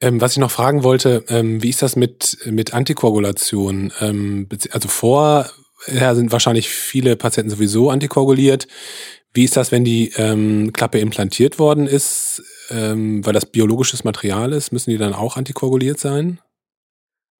Ähm, 0.00 0.20
was 0.20 0.32
ich 0.32 0.38
noch 0.38 0.50
fragen 0.50 0.84
wollte, 0.84 1.24
ähm, 1.28 1.62
wie 1.62 1.70
ist 1.70 1.82
das 1.82 1.96
mit, 1.96 2.38
mit 2.46 2.74
Antikoagulation? 2.74 3.92
Ähm, 4.00 4.48
also 4.70 4.88
vorher 4.88 6.14
sind 6.14 6.30
wahrscheinlich 6.30 6.68
viele 6.68 7.16
Patienten 7.16 7.50
sowieso 7.50 7.90
antikoaguliert. 7.90 8.68
Wie 9.34 9.44
ist 9.44 9.56
das, 9.56 9.72
wenn 9.72 9.84
die 9.84 10.12
ähm, 10.16 10.72
Klappe 10.72 10.98
implantiert 10.98 11.58
worden 11.58 11.86
ist? 11.86 12.42
ähm, 12.70 13.24
weil 13.24 13.32
das 13.32 13.50
biologisches 13.50 14.04
Material 14.04 14.52
ist, 14.52 14.72
müssen 14.72 14.90
die 14.90 14.98
dann 14.98 15.14
auch 15.14 15.36
antikoaguliert 15.36 15.98
sein? 15.98 16.38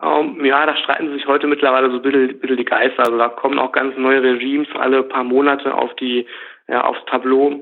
Um, 0.00 0.38
ähm, 0.38 0.44
ja, 0.44 0.66
da 0.66 0.76
streiten 0.76 1.12
sich 1.12 1.26
heute 1.26 1.46
mittlerweile 1.46 1.90
so 1.90 1.96
ein 1.96 2.02
bisschen, 2.02 2.56
die 2.56 2.64
Geister. 2.64 3.04
Also 3.04 3.16
da 3.16 3.28
kommen 3.28 3.58
auch 3.58 3.72
ganz 3.72 3.96
neue 3.96 4.22
Regimes 4.22 4.68
alle 4.74 5.02
paar 5.02 5.24
Monate 5.24 5.74
auf 5.74 5.94
die, 5.96 6.26
ja, 6.68 6.84
aufs 6.84 7.04
Tableau 7.06 7.60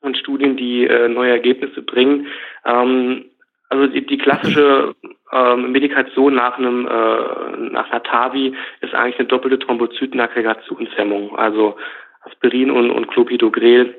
und 0.00 0.16
Studien, 0.18 0.56
die 0.56 0.86
äh, 0.86 1.08
neue 1.08 1.30
Ergebnisse 1.30 1.82
bringen. 1.82 2.26
Ähm, 2.64 3.26
also 3.70 3.86
die, 3.86 4.06
die 4.06 4.18
klassische 4.18 4.94
ähm, 5.32 5.72
Medikation 5.72 6.34
nach 6.34 6.56
einem 6.56 6.86
äh, 6.86 7.70
nach 7.70 7.90
einer 7.90 8.02
TAVI 8.02 8.54
ist 8.80 8.94
eigentlich 8.94 9.18
eine 9.18 9.28
doppelte 9.28 9.58
Thrombozytenaggregationshemmung, 9.58 11.36
also 11.36 11.76
Aspirin 12.24 12.70
und, 12.70 12.90
und 12.90 13.08
Clopidogrel 13.08 13.94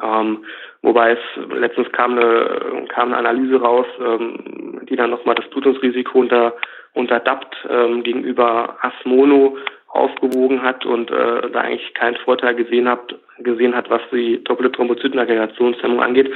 ähm, 0.00 0.44
wobei 0.82 1.12
es 1.12 1.18
letztens 1.54 1.90
kam 1.92 2.12
eine, 2.12 2.86
kam 2.88 3.12
eine 3.12 3.18
Analyse 3.18 3.60
raus, 3.60 3.86
ähm, 4.00 4.80
die 4.88 4.96
dann 4.96 5.10
nochmal 5.10 5.34
das 5.34 5.48
Blutungsrisiko 5.50 6.18
unter, 6.18 6.54
unter 6.94 7.20
DAPT 7.20 7.56
ähm, 7.68 8.02
gegenüber 8.02 8.76
Asmono 8.80 9.56
aufgewogen 9.88 10.62
hat 10.62 10.86
und 10.86 11.10
äh, 11.10 11.50
da 11.50 11.60
eigentlich 11.60 11.92
keinen 11.94 12.16
Vorteil 12.16 12.54
gesehen 12.54 12.88
hat, 12.88 13.14
gesehen 13.38 13.76
hat, 13.76 13.90
was 13.90 14.00
die 14.10 14.42
doppelte 14.42 14.72
Thrombozytenaggregationshemmung 14.72 16.00
angeht. 16.00 16.32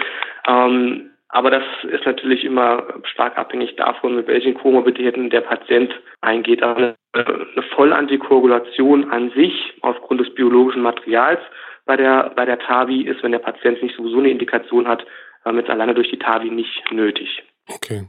Ähm, 0.47 1.11
Aber 1.29 1.51
das 1.51 1.65
ist 1.91 2.07
natürlich 2.07 2.45
immer 2.45 2.87
stark 3.05 3.37
abhängig 3.37 3.75
davon, 3.77 4.17
mit 4.17 4.29
welchen 4.29 4.55
Komorbiditäten 4.55 5.29
der 5.31 5.41
Patient 5.41 5.93
eingeht. 6.21 6.63
Aber 6.63 6.95
eine 7.13 7.63
Volllantikoagulation 7.75 9.11
an 9.11 9.31
sich 9.33 9.75
aufgrund 9.83 10.21
des 10.21 10.35
biologischen 10.35 10.83
Materials 10.83 11.41
bei 11.85 11.97
der, 11.97 12.31
bei 12.37 12.45
der 12.45 12.59
TAVI 12.59 13.03
ist, 13.03 13.23
wenn 13.23 13.33
der 13.33 13.41
Patient 13.41 13.83
nicht 13.83 13.97
sowieso 13.97 14.19
eine 14.19 14.31
Indikation 14.31 14.87
hat, 14.87 15.05
damit 15.45 15.69
alleine 15.69 15.95
durch 15.95 16.11
die 16.11 16.19
TAVI 16.19 16.51
nicht 16.51 16.91
nötig. 16.91 17.43
Okay. 17.69 18.09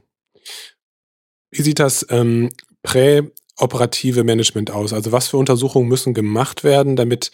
Wie 1.52 1.62
sieht 1.62 1.80
das 1.80 2.06
ähm, 2.12 2.50
präoperative 3.58 4.24
Management 4.24 4.72
aus? 4.72 4.94
Also 4.94 5.12
was 5.12 5.30
für 5.30 5.38
Untersuchungen 5.38 5.88
müssen 5.88 6.14
gemacht 6.14 6.64
werden, 6.64 6.96
damit 6.96 7.32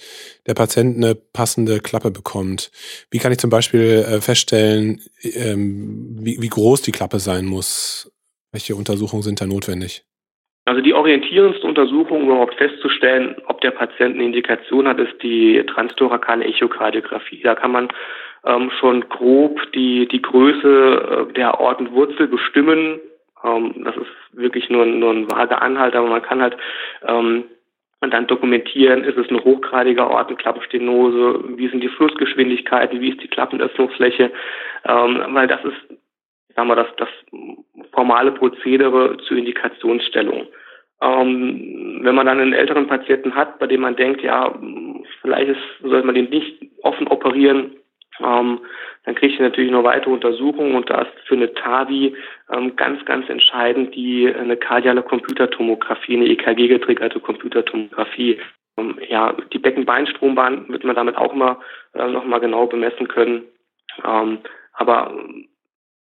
der 0.48 0.54
Patient 0.54 0.98
eine 0.98 1.16
passende 1.16 1.80
Klappe 1.80 2.12
bekommt? 2.12 2.72
Wie 3.12 3.20
kann 3.20 3.32
ich 3.32 3.38
zum 3.38 3.50
Beispiel 3.50 4.06
äh, 4.08 4.22
feststellen, 4.22 5.02
ähm, 5.22 6.18
wie, 6.22 6.50
groß 6.50 6.82
die 6.82 6.92
Klappe 6.92 7.20
sein 7.20 7.46
muss? 7.46 8.12
Welche 8.52 8.76
Untersuchungen 8.76 9.24
sind 9.24 9.42
da 9.42 9.46
notwendig? 9.46 10.04
Also 10.66 10.82
die 10.82 10.94
orientierendste 10.94 11.68
Untersuchung, 11.68 12.24
um 12.24 12.30
überhaupt 12.30 12.56
festzustellen, 12.56 13.36
ob 13.48 13.60
der 13.62 13.72
Patient 13.72 14.16
eine 14.16 14.24
Indikation 14.24 14.88
hat, 14.88 14.98
ist 14.98 15.22
die 15.22 15.62
transtorakale 15.68 16.46
Echokardiographie. 16.46 17.42
Da 17.44 17.56
kann 17.56 17.72
man 17.72 17.90
ähm, 18.46 18.72
schon 18.80 19.08
grob 19.10 19.60
die, 19.74 20.08
die 20.08 20.22
Größe 20.22 21.28
äh, 21.30 21.34
der 21.34 21.60
Aortenwurzel 21.60 22.28
bestimmen. 22.28 23.00
Ähm, 23.44 23.74
das 23.84 23.96
ist 23.98 24.12
wirklich 24.32 24.70
nur, 24.70 24.86
nur 24.86 25.12
ein 25.12 25.32
vager 25.32 25.62
Anhalt, 25.62 25.96
aber 25.96 26.08
man 26.08 26.22
kann 26.22 26.42
halt 26.42 26.58
ähm, 27.06 27.46
dann 28.02 28.28
dokumentieren, 28.28 29.06
ist 29.06 29.18
es 29.18 29.30
eine 29.30 29.44
hochgradige 29.44 30.04
Aortenklappenstenose, 30.04 31.58
wie 31.58 31.70
sind 31.70 31.82
die 31.82 31.90
Flussgeschwindigkeiten, 31.90 33.00
wie 33.00 33.12
ist 33.12 33.24
die 33.24 33.30
Klappenöffnungsfläche, 33.30 34.32
ähm, 34.86 35.24
weil 35.30 35.48
das 35.48 35.64
ist 35.64 35.98
sagen 36.56 36.68
wir, 36.68 36.76
das, 36.76 36.88
das 36.98 37.10
formale 37.94 38.32
Prozedere 38.32 39.18
zur 39.28 39.38
Indikationsstellung. 39.38 40.48
Ähm, 41.02 42.00
wenn 42.02 42.16
man 42.16 42.26
dann 42.26 42.40
einen 42.40 42.54
älteren 42.54 42.88
Patienten 42.88 43.36
hat, 43.36 43.60
bei 43.60 43.68
dem 43.68 43.82
man 43.82 43.96
denkt, 43.96 44.22
ja, 44.22 44.54
vielleicht 45.22 45.50
ist, 45.50 45.62
sollte 45.82 46.06
man 46.06 46.16
den 46.16 46.30
nicht 46.30 46.62
offen 46.84 47.08
operieren, 47.08 47.76
ähm, 48.20 48.60
dann 49.04 49.16
kriegt 49.16 49.40
er 49.40 49.50
natürlich 49.50 49.72
noch 49.72 49.84
weitere 49.84 50.12
Untersuchungen 50.12 50.76
und 50.76 50.90
da 50.90 51.02
ist 51.02 51.12
für 51.26 51.36
eine 51.36 51.54
TAVI 51.54 52.16
ähm, 52.52 52.76
ganz, 52.76 53.04
ganz 53.06 53.28
entscheidend 53.30 53.94
die 53.96 54.34
eine 54.34 54.56
kardiale 54.56 55.04
Computertomographie, 55.04 56.16
eine 56.16 56.28
EKG-getriggerte 56.28 57.20
Computertomographie. 57.20 58.40
Ähm, 58.78 58.98
ja, 59.10 59.36
die 59.52 59.60
Beckenbeinstrombahn 59.60 60.70
wird 60.70 60.86
man 60.86 60.96
damit 60.96 61.18
auch 61.18 61.34
mal 61.34 61.58
äh, 61.94 62.08
noch 62.08 62.26
mal 62.26 62.40
genau 62.40 62.66
bemessen 62.66 63.08
können. 63.08 63.44
Ähm, 64.06 64.40
aber 64.74 65.14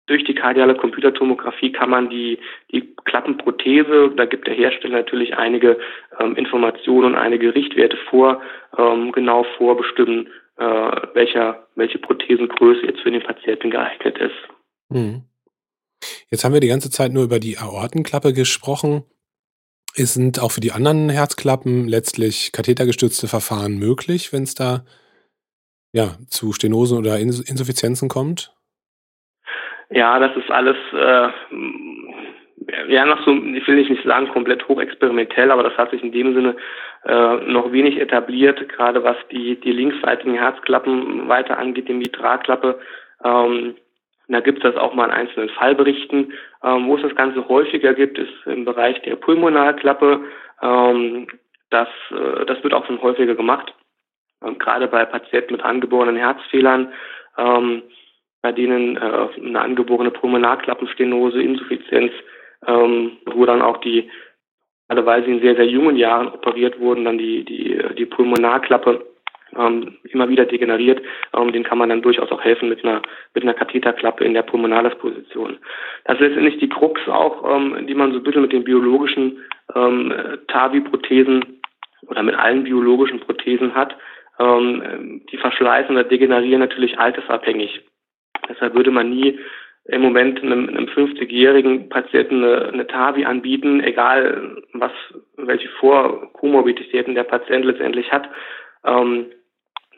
durch 0.08 0.24
die 0.24 0.36
kardiale 0.36 0.76
Computertomographie 0.76 1.72
kann 1.72 1.90
man 1.90 2.10
die, 2.10 2.40
die 2.72 2.96
Klappenprothese, 3.06 4.12
da 4.16 4.26
gibt 4.26 4.48
der 4.48 4.54
Hersteller 4.54 4.98
natürlich 4.98 5.36
einige 5.36 5.78
ähm, 6.20 6.36
Informationen 6.36 7.14
und 7.14 7.16
einige 7.16 7.56
Richtwerte 7.56 7.98
vor, 8.10 8.42
ähm, 8.78 9.12
genau 9.12 9.46
vorbestimmen, 9.58 10.28
äh, 10.58 10.64
welcher, 11.14 11.68
welche 11.76 11.98
Prothesengröße 11.98 12.86
jetzt 12.86 13.02
für 13.02 13.12
den 13.12 13.24
Patienten 13.24 13.72
geeignet 13.72 14.18
ist. 14.18 14.36
Hm. 14.92 15.24
Jetzt 16.30 16.44
haben 16.44 16.54
wir 16.54 16.62
die 16.62 16.68
ganze 16.68 16.92
Zeit 16.92 17.12
nur 17.12 17.24
über 17.24 17.40
die 17.40 17.58
Aortenklappe 17.58 18.34
gesprochen. 18.34 19.04
Es 19.96 20.14
sind 20.14 20.40
auch 20.40 20.52
für 20.52 20.62
die 20.62 20.72
anderen 20.72 21.10
Herzklappen 21.10 21.88
letztlich 21.88 22.52
kathetergestützte 22.52 23.28
Verfahren 23.28 23.80
möglich, 23.80 24.34
wenn 24.34 24.44
es 24.44 24.54
da 24.54 24.86
ja, 25.94 26.18
zu 26.28 26.52
Stenosen 26.52 26.98
oder 26.98 27.18
Insuffizienzen 27.20 28.10
kommt? 28.10 28.55
Ja, 29.90 30.20
das 30.20 30.36
ist 30.36 30.50
alles 30.50 30.78
äh, 30.94 31.30
ja 32.88 33.06
noch 33.06 33.24
so, 33.26 33.32
ich 33.32 33.68
will 33.68 33.76
nicht 33.76 34.04
sagen 34.04 34.30
komplett 34.30 34.68
hochexperimentell, 34.68 35.52
aber 35.52 35.64
das 35.64 35.78
hat 35.78 35.92
sich 35.92 36.04
in 36.04 36.12
dem 36.12 36.34
Sinne 36.34 36.56
äh, 37.06 37.36
noch 37.52 37.72
wenig 37.72 38.00
etabliert, 38.00 38.68
gerade 38.70 39.04
was 39.04 39.18
die, 39.32 39.60
die 39.60 39.72
linksseitigen 39.72 40.36
Herzklappen 40.36 41.28
weiter 41.28 41.58
angeht, 41.58 41.88
die 41.88 41.94
Mitralklappe. 41.94 42.80
Ähm, 43.24 43.76
da 44.28 44.40
gibt 44.40 44.64
es 44.64 44.74
das 44.74 44.82
auch 44.82 44.94
mal 44.94 45.06
in 45.06 45.12
einzelnen 45.12 45.50
Fallberichten. 45.50 46.34
Ähm, 46.64 46.88
wo 46.88 46.96
es 46.96 47.04
das 47.04 47.16
Ganze 47.16 47.48
häufiger 47.48 47.94
gibt, 47.94 48.18
ist 48.18 48.34
im 48.46 48.66
Bereich 48.66 49.00
der 49.04 49.18
Pulmonalklappe. 49.18 50.22
Ähm, 50.62 51.28
das, 51.70 51.88
äh, 52.10 52.46
das 52.46 52.64
wird 52.64 52.74
auch 52.74 52.86
schon 52.88 53.02
häufiger 53.02 53.36
gemacht, 53.36 53.74
ähm, 54.44 54.58
gerade 54.58 54.88
bei 54.88 55.06
Patienten 55.06 55.54
mit 55.54 55.64
angeborenen 55.64 56.16
Herzfehlern. 56.16 56.92
Ähm, 57.38 57.84
bei 58.46 58.52
denen 58.52 58.96
äh, 58.96 59.28
eine 59.44 59.60
angeborene 59.60 60.12
Pulmonarklappenstenose, 60.12 61.42
Insuffizienz, 61.42 62.12
ähm, 62.68 63.14
wo 63.26 63.44
dann 63.44 63.64
auch 63.64 63.78
die, 63.78 64.08
gerade 64.88 65.04
weil 65.04 65.26
sie 65.26 65.32
in 65.32 65.42
sehr, 65.42 65.56
sehr 65.56 65.66
jungen 65.66 65.96
Jahren 65.96 66.28
operiert 66.28 66.80
wurden, 66.80 67.06
dann 67.06 67.18
die, 67.18 67.44
die, 67.44 67.76
die 67.98 68.06
Pulmonarklappe 68.06 69.04
ähm, 69.58 69.98
immer 70.04 70.30
wieder 70.30 70.46
degeneriert. 70.46 71.02
Ähm, 71.36 71.54
den 71.54 71.64
kann 71.64 71.80
man 71.80 71.90
dann 71.90 72.04
durchaus 72.04 72.32
auch 72.32 72.44
helfen 72.44 72.70
mit 72.70 72.86
einer, 72.86 73.02
mit 73.34 73.44
einer 73.44 73.56
Katheterklappe 73.56 74.24
in 74.24 74.36
der 74.36 74.44
Pulmonales-Position. 74.44 75.58
Das 76.04 76.18
ist 76.18 76.22
letztendlich 76.22 76.60
die 76.60 76.70
Krux 76.70 77.02
auch, 77.08 77.52
ähm, 77.52 77.88
die 77.88 77.96
man 77.96 78.12
so 78.12 78.20
ein 78.20 78.24
bisschen 78.24 78.44
mit 78.44 78.54
den 78.54 78.64
biologischen 78.64 79.40
ähm, 79.74 80.14
TAVI-Prothesen 80.50 81.62
oder 82.10 82.22
mit 82.22 82.36
allen 82.36 82.64
biologischen 82.64 83.22
Prothesen 83.22 83.74
hat. 83.74 83.98
Ähm, 84.38 85.24
die 85.32 85.38
verschleißen 85.38 85.96
oder 85.96 86.04
degenerieren 86.04 86.60
natürlich 86.60 87.00
altersabhängig. 87.00 87.82
Deshalb 88.50 88.76
würde 88.76 88.92
man 88.92 89.10
nie 89.10 89.40
im 89.86 90.02
Moment 90.02 90.42
einem, 90.42 90.68
einem 90.68 90.86
50-jährigen 90.86 91.90
Patienten 91.90 92.44
eine, 92.44 92.70
eine 92.70 92.88
TAVI 92.88 93.26
anbieten, 93.26 93.82
egal 93.82 94.64
was, 94.74 94.92
welche 95.38 95.70
Vorkomorbiditäten 95.80 97.14
der 97.14 97.24
Patient 97.24 97.66
letztendlich 97.66 98.12
hat, 98.12 98.28
ähm, 98.84 99.28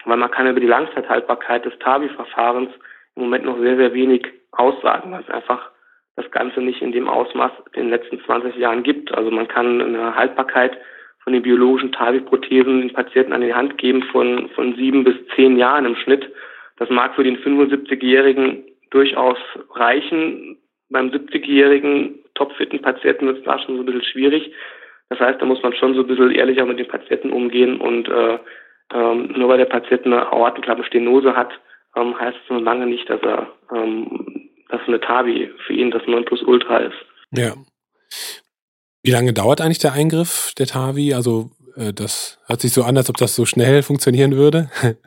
weil 0.06 0.18
man 0.18 0.32
kann 0.32 0.48
über 0.48 0.60
die 0.60 0.68
Langzeithaltbarkeit 0.68 1.66
des 1.66 1.78
TAVI-Verfahrens 1.80 2.72
im 3.16 3.24
Moment 3.24 3.46
noch 3.46 3.60
sehr, 3.60 3.78
sehr 3.78 3.94
wenig 3.94 4.28
aussagen, 4.52 5.12
weil 5.12 5.22
es 5.22 5.30
einfach 5.30 5.72
das 6.16 6.30
Ganze 6.32 6.62
nicht 6.62 6.82
in 6.82 6.92
dem 6.92 7.08
Ausmaß 7.08 7.52
in 7.74 7.84
den 7.84 7.90
letzten 7.90 8.20
20 8.22 8.56
Jahren 8.56 8.84
gibt. 8.84 9.14
Also 9.14 9.32
man 9.32 9.48
kann 9.48 9.82
eine 9.82 10.16
Haltbarkeit 10.16 10.78
von 11.24 11.34
den 11.34 11.44
biologischen 11.44 11.92
TAVI-Prothesen 11.92 12.82
den 12.82 12.94
Patienten 12.94 13.34
an 13.34 13.42
die 13.42 13.54
Hand 13.54 13.78
geben 13.78 14.04
von, 14.12 14.50
von 14.50 14.76
sieben 14.76 15.04
bis 15.04 15.16
zehn 15.36 15.58
Jahren 15.58 15.86
im 15.86 15.96
Schnitt. 15.96 16.32
Das 16.78 16.90
mag 16.90 17.16
für 17.16 17.24
den 17.24 17.38
75-Jährigen 17.38 18.64
durchaus 18.90 19.38
reichen. 19.76 20.58
Beim 20.90 21.10
70-jährigen 21.10 22.20
topfitten 22.36 22.82
Patienten 22.82 23.28
wird 23.28 23.40
es 23.40 23.44
da 23.44 23.60
schon 23.60 23.76
so 23.76 23.82
ein 23.82 23.86
bisschen 23.86 24.04
schwierig. 24.04 24.52
Das 25.10 25.20
heißt, 25.20 25.42
da 25.42 25.46
muss 25.46 25.62
man 25.64 25.74
schon 25.74 25.96
so 25.96 26.02
ein 26.02 26.08
bisschen 26.08 26.32
ehrlicher 26.32 26.66
mit 26.66 26.80
den 26.80 26.88
Patienten 26.88 27.32
umgehen 27.32 27.80
und 27.80 28.08
äh, 28.08 28.40
ähm, 28.94 29.34
nur 29.36 29.50
weil 29.50 29.58
der 29.58 29.66
Patient 29.66 30.06
eine 30.06 30.32
Aortenklappenstenose 30.32 31.36
hat, 31.36 31.52
ähm, 31.96 32.18
heißt 32.20 32.38
es 32.44 32.50
noch 32.50 32.62
lange 32.62 32.86
nicht, 32.86 33.10
dass 33.10 33.22
er 33.22 33.52
ähm, 33.74 34.50
dass 34.70 34.82
eine 34.88 35.00
TAVI 35.00 35.50
für 35.66 35.74
ihn 35.74 35.92
das 35.92 36.02
Nonplusultra 36.08 36.78
ist. 36.80 36.96
Ja. 37.32 37.54
Wie 39.02 39.12
lange 39.12 39.34
dauert 39.34 39.62
eigentlich 39.62 39.80
der 39.80 39.94
Eingriff 39.94 40.54
der 40.58 40.68
TAVI? 40.68 41.14
Also 41.14 41.52
äh, 41.76 41.94
das 41.94 42.40
hört 42.48 42.62
sich 42.62 42.74
so 42.74 42.84
an, 42.84 42.98
als 42.98 43.10
ob 43.10 43.18
das 43.18 43.36
so 43.36 43.46
schnell 43.46 43.84
funktionieren 43.84 44.36
würde. 44.36 44.70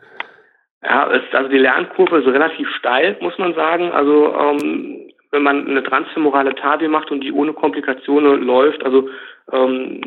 Ja, 0.83 1.11
es, 1.11 1.23
also 1.33 1.51
die 1.51 1.59
Lernkurve 1.59 2.19
ist 2.19 2.27
relativ 2.27 2.69
steil, 2.77 3.17
muss 3.21 3.37
man 3.39 3.55
sagen. 3.55 3.93
Also 3.93 4.35
ähm, 4.35 5.11
wenn 5.31 5.43
man 5.43 5.69
eine 5.69 5.83
transfemorale 5.83 6.55
TAVI 6.55 6.89
macht 6.89 7.11
und 7.11 7.21
die 7.21 7.33
ohne 7.33 7.53
Komplikationen 7.53 8.43
läuft, 8.43 8.83
also 8.85 9.09
ähm, 9.53 10.01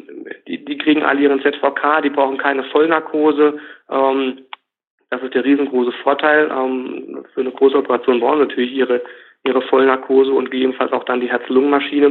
die, 0.48 0.64
die 0.66 0.78
kriegen 0.78 1.04
alle 1.04 1.22
ihren 1.22 1.42
ZVK, 1.42 2.02
die 2.02 2.10
brauchen 2.10 2.38
keine 2.38 2.64
Vollnarkose. 2.66 3.60
Ähm, 3.90 4.40
das 5.10 5.22
ist 5.22 5.36
der 5.36 5.46
riesengroße 5.46 5.92
Vorteil. 6.04 6.50
Ähm, 6.52 7.24
für 7.34 7.42
eine 7.42 7.52
große 7.52 7.78
Operation 7.78 8.20
brauchen 8.20 8.40
sie 8.40 8.46
natürlich 8.48 8.74
ihre, 8.74 9.02
ihre 9.46 9.62
Vollnarkose 9.62 10.32
und 10.32 10.50
gegebenenfalls 10.50 10.92
auch 10.92 11.04
dann 11.04 11.22
die 11.22 11.30
Herz-Lungen-Maschine. 11.30 12.10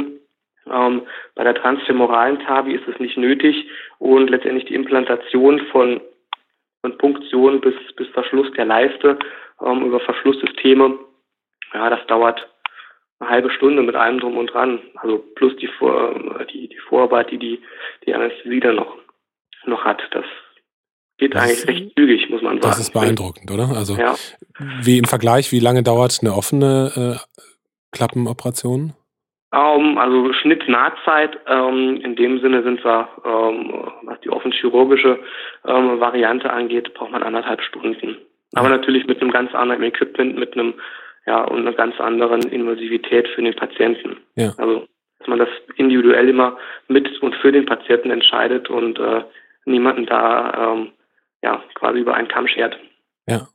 Ähm, 0.70 1.02
bei 1.34 1.42
der 1.42 1.56
transfemoralen 1.56 2.38
TAVI 2.38 2.74
ist 2.74 2.86
es 2.86 3.00
nicht 3.00 3.18
nötig 3.18 3.68
und 3.98 4.30
letztendlich 4.30 4.66
die 4.66 4.76
Implantation 4.76 5.58
von 5.72 6.00
von 6.82 6.98
Punktion 6.98 7.60
bis, 7.60 7.74
bis 7.96 8.08
Verschluss 8.08 8.50
der 8.56 8.66
Leiste 8.66 9.18
ähm, 9.64 9.86
über 9.86 10.00
Verschlusssysteme. 10.00 10.98
Ja, 11.72 11.88
das 11.88 12.06
dauert 12.06 12.46
eine 13.20 13.30
halbe 13.30 13.50
Stunde 13.50 13.82
mit 13.82 13.94
allem 13.94 14.20
drum 14.20 14.36
und 14.36 14.48
dran. 14.48 14.80
Also 14.96 15.18
plus 15.36 15.56
die, 15.56 15.68
Vor 15.68 16.44
die, 16.52 16.68
die 16.68 16.78
Vorarbeit, 16.88 17.30
die 17.30 17.38
die, 17.38 17.62
die 18.04 18.14
Anästhesie 18.14 18.60
dann 18.60 18.76
noch, 18.76 18.98
noch 19.64 19.84
hat. 19.84 20.02
Das 20.10 20.24
geht 21.18 21.34
das 21.34 21.42
eigentlich 21.44 21.68
recht 21.68 21.94
zügig, 21.96 22.30
muss 22.30 22.42
man 22.42 22.56
sagen. 22.56 22.60
Das 22.62 22.78
ist 22.78 22.92
beeindruckend, 22.92 23.50
oder? 23.50 23.70
Also 23.76 23.96
ja. 23.96 24.14
wie 24.82 24.98
im 24.98 25.04
Vergleich, 25.04 25.52
wie 25.52 25.60
lange 25.60 25.82
dauert 25.82 26.18
eine 26.20 26.34
offene 26.34 27.16
äh, 27.16 27.42
Klappenoperation? 27.92 28.94
Um, 29.52 29.98
also 29.98 30.32
Schnitt-Nahtzeit, 30.32 31.38
ähm, 31.46 32.00
in 32.02 32.16
dem 32.16 32.40
Sinne 32.40 32.62
sind 32.62 32.82
wir, 32.82 33.08
ähm, 33.22 33.92
was 34.02 34.18
die 34.20 34.30
offenchirurgische 34.30 35.18
ähm, 35.66 36.00
Variante 36.00 36.50
angeht, 36.50 36.94
braucht 36.94 37.10
man 37.10 37.22
anderthalb 37.22 37.60
Stunden. 37.60 38.16
Aber 38.54 38.70
natürlich 38.70 39.06
mit 39.06 39.20
einem 39.20 39.30
ganz 39.30 39.54
anderen 39.54 39.82
Equipment, 39.82 40.38
mit 40.38 40.54
einem 40.54 40.74
ja, 41.26 41.44
und 41.44 41.60
einer 41.60 41.74
ganz 41.74 42.00
anderen 42.00 42.42
Invasivität 42.48 43.28
für 43.28 43.42
den 43.42 43.54
Patienten. 43.54 44.16
Ja. 44.36 44.54
Also, 44.56 44.86
dass 45.18 45.28
man 45.28 45.38
das 45.38 45.48
individuell 45.76 46.30
immer 46.30 46.56
mit 46.88 47.20
und 47.22 47.34
für 47.36 47.52
den 47.52 47.66
Patienten 47.66 48.10
entscheidet 48.10 48.70
und 48.70 48.98
äh, 48.98 49.22
niemanden 49.66 50.06
da 50.06 50.72
ähm, 50.72 50.92
ja, 51.42 51.62
quasi 51.74 52.00
über 52.00 52.14
einen 52.14 52.28
Kamm 52.28 52.48
schert. 52.48 52.78
Ja. 53.28 53.48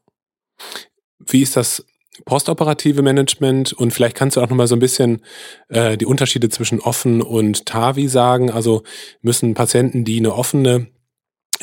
Wie 1.19 1.41
ist 1.41 1.57
das 1.57 1.85
postoperative 2.25 3.01
Management 3.01 3.73
und 3.73 3.91
vielleicht 3.91 4.15
kannst 4.15 4.37
du 4.37 4.41
auch 4.41 4.49
nochmal 4.49 4.67
so 4.67 4.75
ein 4.75 4.79
bisschen 4.79 5.21
äh, 5.69 5.97
die 5.97 6.05
Unterschiede 6.05 6.49
zwischen 6.49 6.79
offen 6.79 7.21
und 7.21 7.65
TAVI 7.65 8.07
sagen. 8.07 8.51
Also 8.51 8.83
müssen 9.21 9.53
Patienten, 9.53 10.03
die 10.03 10.19
eine 10.19 10.33
offene 10.33 10.87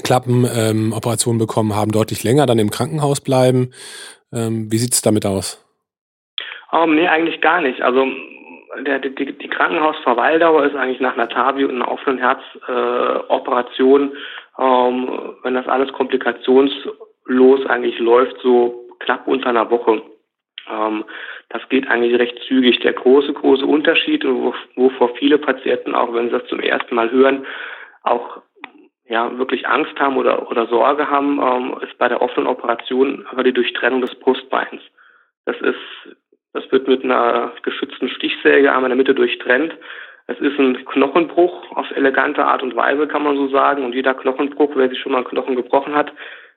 Klappenoperation 0.03 1.35
ähm, 1.35 1.39
bekommen 1.39 1.75
haben, 1.75 1.93
deutlich 1.93 2.25
länger 2.25 2.47
dann 2.47 2.59
im 2.59 2.71
Krankenhaus 2.71 3.21
bleiben. 3.21 3.71
Ähm, 4.33 4.71
wie 4.73 4.79
sieht 4.79 4.93
es 4.93 5.03
damit 5.03 5.27
aus? 5.27 5.61
Um, 6.73 6.95
nee, 6.97 7.07
eigentlich 7.07 7.41
gar 7.41 7.61
nicht. 7.61 7.81
Also 7.83 8.05
der, 8.83 8.99
die, 8.99 9.39
die 9.39 9.49
Krankenhausverweildauer 9.49 10.65
ist 10.65 10.75
eigentlich 10.75 11.01
nach 11.01 11.15
einer 11.15 11.29
TAVI 11.29 11.65
und 11.65 11.77
einer 11.77 11.91
offenen 11.91 12.19
Herzoperation, 12.19 14.13
äh, 14.59 14.63
ähm, 14.63 15.37
wenn 15.43 15.55
das 15.55 15.69
alles 15.69 15.93
komplikationslos 15.93 17.67
eigentlich 17.67 17.99
läuft, 17.99 18.37
so 18.43 18.89
knapp 19.01 19.29
unter 19.29 19.51
einer 19.51 19.71
Woche. 19.71 20.03
Ähm, 20.71 21.05
das 21.51 21.69
geht 21.69 21.89
eigentlich 21.89 22.19
recht 22.19 22.39
zügig. 22.47 22.81
Der 22.81 22.93
große, 22.93 23.33
große 23.33 23.67
Unterschied, 23.67 24.25
wovor 24.25 25.15
viele 25.17 25.39
Patienten, 25.39 25.95
auch 25.95 26.13
wenn 26.15 26.27
sie 26.27 26.39
das 26.39 26.49
zum 26.49 26.61
ersten 26.61 26.95
Mal 26.95 27.11
hören, 27.11 27.47
auch 28.03 28.43
ja, 29.07 29.37
wirklich 29.37 29.67
Angst 29.69 29.99
haben 29.99 30.17
oder, 30.17 30.51
oder 30.51 30.67
Sorge 30.67 31.11
haben, 31.11 31.41
ähm, 31.41 31.77
ist 31.83 31.99
bei 31.99 32.09
der 32.09 32.23
offenen 32.23 32.47
Operation 32.47 33.27
aber 33.31 33.43
die 33.43 33.53
Durchtrennung 33.53 34.01
des 34.01 34.15
Brustbeins. 34.15 34.81
Das 35.45 35.61
ist, 35.61 36.17
das 36.55 36.71
wird 36.73 36.89
mit 36.89 37.05
einer 37.05 37.53
geschützten 37.63 38.09
Stichsäge 38.09 38.73
einmal 38.73 38.91
in 38.91 38.97
der 38.97 39.05
Mitte 39.05 39.15
durchtrennt. 39.15 39.77
Es 40.27 40.39
ist 40.41 40.59
ein 40.59 40.83
Knochenbruch 40.87 41.77
auf 41.77 41.91
elegante 41.91 42.45
Art 42.45 42.63
und 42.63 42.75
Weise, 42.75 43.07
kann 43.07 43.25
man 43.25 43.37
so 43.37 43.49
sagen. 43.49 43.85
Und 43.85 43.95
jeder 43.95 44.15
Knochenbruch, 44.15 44.71
wer 44.75 44.89
sich 44.89 44.99
schon 45.01 45.13
mal 45.13 45.19
einen 45.19 45.27
Knochen 45.27 45.55
gebrochen 45.55 45.95
hat, 45.95 46.13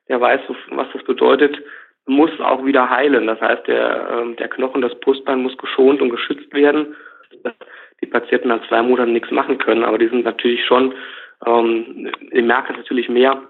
der 0.08 0.22
weiß, 0.22 0.40
was 0.70 0.88
das 0.94 1.04
bedeutet, 1.04 1.62
muss 2.08 2.32
auch 2.40 2.66
wieder 2.66 2.90
heilen. 2.90 3.28
Das 3.28 3.40
heißt, 3.40 3.68
der, 3.68 4.10
ähm, 4.12 4.36
der 4.38 4.48
Knochen, 4.48 4.82
das 4.82 4.98
Brustbein 5.00 5.44
muss 5.44 5.58
geschont 5.58 6.02
und 6.02 6.10
geschützt 6.10 6.54
werden. 6.54 6.96
Die 8.02 8.06
Patienten 8.06 8.50
nach 8.50 8.68
zwei 8.68 8.82
Monaten 8.82 9.14
nichts 9.14 9.32
machen 9.32 9.58
können, 9.58 9.84
aber 9.84 9.98
die 9.98 10.08
sind 10.08 10.24
natürlich 10.24 10.66
schon 10.66 10.94
ähm, 11.46 12.12
ich 12.32 12.44
merke 12.44 12.72
es 12.72 12.78
natürlich 12.78 13.10
mehr, 13.10 13.42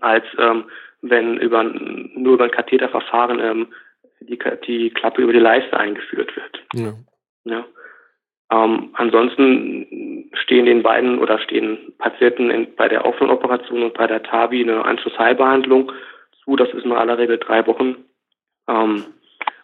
als 0.00 0.24
ähm, 0.38 0.64
wenn 1.02 1.38
über, 1.38 1.62
nur 1.64 2.34
über 2.34 2.44
ein 2.44 2.50
Katheterverfahren 2.50 3.40
ähm, 3.40 3.66
die, 4.20 4.38
die 4.66 4.90
Klappe 4.90 5.22
über 5.22 5.32
die 5.32 5.38
Leiste 5.38 5.78
eingeführt 5.78 6.34
wird. 6.36 6.62
Ja. 6.74 6.94
ja. 7.44 7.64
Ähm, 8.50 8.90
ansonsten 8.94 10.30
stehen 10.34 10.66
den 10.66 10.82
beiden 10.82 11.18
oder 11.18 11.38
stehen 11.38 11.92
Patienten 11.98 12.50
in, 12.50 12.74
bei 12.76 12.88
der 12.88 13.04
offenen 13.04 13.30
Operation 13.30 13.82
und 13.82 13.94
bei 13.94 14.06
der 14.06 14.22
TAVI 14.22 14.62
eine 14.62 14.84
Anschlussheilbehandlung 14.84 15.92
zu. 16.44 16.56
Das 16.56 16.68
ist 16.70 16.84
in 16.84 16.92
aller 16.92 17.18
Regel 17.18 17.38
drei 17.38 17.66
Wochen. 17.66 18.04
Ähm, 18.68 19.04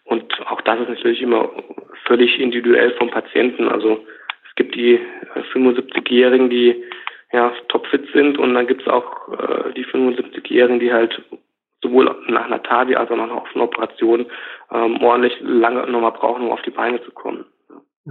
und 0.03 0.33
auch 0.47 0.61
das 0.61 0.79
ist 0.81 0.89
natürlich 0.89 1.21
immer 1.21 1.49
völlig 2.05 2.39
individuell 2.39 2.91
vom 2.97 3.09
Patienten. 3.09 3.69
Also 3.69 4.05
es 4.49 4.55
gibt 4.55 4.75
die 4.75 4.99
75-Jährigen, 5.53 6.49
die 6.49 6.83
ja, 7.31 7.53
topfit 7.69 8.09
sind 8.13 8.37
und 8.37 8.53
dann 8.53 8.67
gibt 8.67 8.81
es 8.81 8.87
auch 8.87 9.29
äh, 9.29 9.73
die 9.73 9.85
75-Jährigen, 9.85 10.79
die 10.79 10.91
halt 10.91 11.21
sowohl 11.81 12.13
nach 12.27 12.45
einer 12.45 12.61
TAVI 12.61 12.95
als 12.95 13.09
auch 13.09 13.15
nach 13.15 13.23
einer 13.23 13.41
offenen 13.41 13.65
Operation 13.65 14.25
ähm, 14.71 15.01
ordentlich 15.01 15.37
lange 15.39 15.87
nochmal 15.87 16.11
brauchen, 16.11 16.43
um 16.43 16.51
auf 16.51 16.61
die 16.63 16.71
Beine 16.71 17.01
zu 17.03 17.11
kommen. 17.11 17.45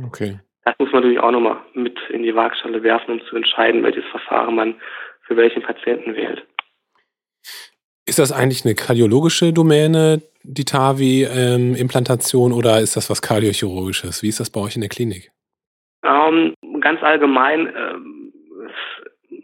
Okay. 0.06 0.38
Das 0.64 0.74
muss 0.78 0.92
man 0.92 1.02
natürlich 1.02 1.20
auch 1.20 1.30
nochmal 1.30 1.58
mit 1.74 1.98
in 2.10 2.22
die 2.22 2.34
Waagschale 2.34 2.82
werfen, 2.82 3.12
um 3.12 3.26
zu 3.26 3.36
entscheiden, 3.36 3.82
welches 3.82 4.04
Verfahren 4.06 4.54
man 4.54 4.80
für 5.22 5.36
welchen 5.36 5.62
Patienten 5.62 6.14
wählt. 6.16 6.44
Ist 8.10 8.18
das 8.18 8.32
eigentlich 8.32 8.64
eine 8.64 8.74
kardiologische 8.74 9.52
Domäne, 9.52 10.20
die 10.42 10.64
TAVI-Implantation, 10.64 12.50
ähm, 12.50 12.58
oder 12.58 12.80
ist 12.80 12.96
das 12.96 13.08
was 13.08 13.22
kardiochirurgisches? 13.22 14.24
Wie 14.24 14.28
ist 14.28 14.40
das 14.40 14.50
bei 14.50 14.60
euch 14.60 14.74
in 14.74 14.80
der 14.80 14.90
Klinik? 14.90 15.30
Ähm, 16.02 16.54
ganz 16.80 17.00
allgemein 17.04 17.68
ähm, 17.68 18.32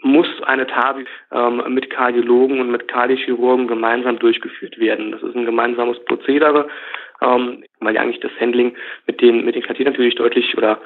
muss 0.02 0.26
eine 0.42 0.66
TAVI 0.66 1.04
ähm, 1.30 1.74
mit 1.74 1.90
Kardiologen 1.90 2.58
und 2.58 2.72
mit 2.72 2.88
Kardiochirurgen 2.88 3.68
gemeinsam 3.68 4.18
durchgeführt 4.18 4.80
werden. 4.80 5.12
Das 5.12 5.22
ist 5.22 5.36
ein 5.36 5.46
gemeinsames 5.46 6.04
Prozedere, 6.04 6.66
ähm, 7.22 7.62
weil 7.78 7.94
ja 7.94 8.00
eigentlich 8.00 8.18
das 8.18 8.32
Handling 8.40 8.74
mit 9.06 9.20
den 9.20 9.44
mit 9.44 9.54
den 9.54 9.62
Kathetern 9.62 9.92
natürlich 9.92 10.16
deutlich 10.16 10.58
oder 10.58 10.80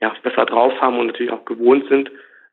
ja 0.00 0.14
besser 0.22 0.46
drauf 0.46 0.72
haben 0.80 0.98
und 0.98 1.08
natürlich 1.08 1.32
auch 1.32 1.44
gewohnt 1.44 1.84
sind. 1.90 2.10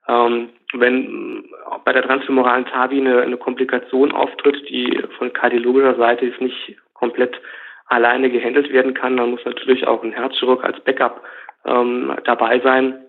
Ähm, 0.08 0.50
wenn 0.74 1.46
bei 1.84 1.94
der 1.94 2.04
transfemoralen 2.04 2.66
TAVI 2.66 3.00
eine, 3.00 3.22
eine 3.22 3.38
Komplikation 3.38 4.12
auftritt, 4.12 4.70
die 4.70 5.02
von 5.18 5.34
kardiologischer 5.34 5.96
Seite 5.96 6.26
jetzt 6.26 6.42
nicht 6.42 6.76
komplett 6.94 7.40
alleine 7.88 8.30
gehandelt 8.30 8.72
werden 8.72 8.94
kann, 8.94 9.18
dann 9.18 9.32
muss 9.32 9.46
natürlich 9.46 9.88
auch 9.88 10.04
ein 10.04 10.12
Herzchirurg 10.12 10.64
als 10.64 10.80
Backup 10.82 11.22
ähm, 11.66 12.16
dabei 12.26 12.60
sein, 12.60 13.06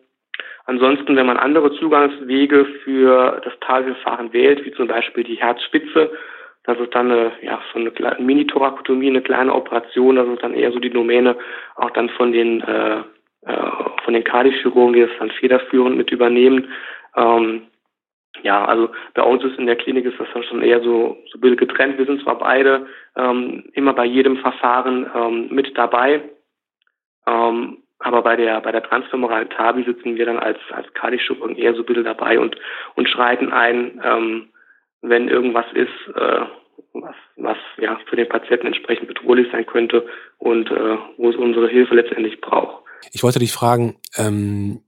Ansonsten, 0.67 1.15
wenn 1.15 1.27
man 1.27 1.37
andere 1.37 1.73
Zugangswege 1.79 2.65
für 2.83 3.41
das 3.45 3.55
Tageverfahren 3.61 4.33
wählt, 4.33 4.65
wie 4.65 4.73
zum 4.73 4.89
Beispiel 4.89 5.23
die 5.23 5.37
Herzspitze, 5.37 6.11
das 6.65 6.79
ist 6.81 6.93
dann 6.93 7.13
eine, 7.13 7.33
ja, 7.41 7.61
so 7.73 7.79
eine 7.79 7.93
Mini-Thorakotomie, 8.19 9.07
eine 9.07 9.23
kleine 9.23 9.55
Operation, 9.55 10.17
das 10.17 10.27
ist 10.27 10.43
dann 10.43 10.55
eher 10.55 10.73
so 10.73 10.81
die 10.81 10.91
Domäne 10.91 11.37
auch 11.77 11.91
dann 11.91 12.09
von 12.11 12.33
den, 12.33 12.61
äh, 12.63 12.97
äh, 12.99 13.03
von 13.47 14.15
den 14.15 14.25
Kardiochirurgen, 14.25 14.95
die 14.95 15.03
das 15.03 15.11
dann 15.19 15.31
federführend 15.31 15.97
mit 15.97 16.11
übernehmen. 16.11 16.69
Ähm, 17.17 17.63
ja, 18.43 18.65
also 18.65 18.91
bei 19.15 19.23
uns 19.23 19.43
ist 19.45 19.59
in 19.59 19.67
der 19.67 19.77
Klinik 19.77 20.05
ist 20.05 20.19
das 20.21 20.29
dann 20.35 20.43
schon 20.45 20.63
eher 20.63 20.81
so, 20.83 21.17
so 21.31 21.39
bild 21.39 21.59
getrennt. 21.59 21.99
Wir 21.99 22.07
sind 22.07 22.23
zwar 22.23 22.39
beide 22.39 22.87
ähm, 23.17 23.65
immer 23.73 23.95
bei 23.95 24.05
jedem 24.05 24.37
Verfahren 24.39 25.11
ähm, 25.15 25.49
mit 25.51 25.77
dabei, 25.77 26.23
ähm, 27.27 27.79
aber 27.99 28.23
bei 28.23 28.37
der, 28.37 28.61
bei 28.61 28.73
der 28.73 28.83
transfemoralen 28.83 29.49
TAVI 29.49 29.85
sitzen 29.85 30.17
wir 30.17 30.27
dann 30.27 30.39
als, 30.39 30.59
als 30.71 30.93
Kardiochirurgen 30.95 31.57
eher 31.57 31.75
so 31.75 31.81
ein 31.81 31.87
bisschen 31.87 32.05
dabei 32.05 32.39
und, 32.39 32.57
und 32.95 33.09
schreiten 33.09 33.53
ein, 33.53 34.01
ähm, 34.05 34.49
wenn 35.01 35.29
irgendwas 35.29 35.67
ist, 35.73 36.15
äh, 36.15 36.41
was, 36.93 37.15
was 37.37 37.59
ja 37.79 37.99
für 38.07 38.17
den 38.17 38.29
Patienten 38.29 38.67
entsprechend 38.67 39.09
bedrohlich 39.09 39.51
sein 39.51 39.67
könnte 39.67 40.07
und 40.39 40.71
äh, 40.71 40.99
wo 41.17 41.31
es 41.31 41.37
unsere 41.37 41.69
Hilfe 41.69 41.95
letztendlich 41.95 42.41
braucht. 42.41 42.86
Ich 43.13 43.23
wollte 43.23 43.39
dich 43.39 43.53
fragen, 43.53 43.97
ähm, 44.17 44.83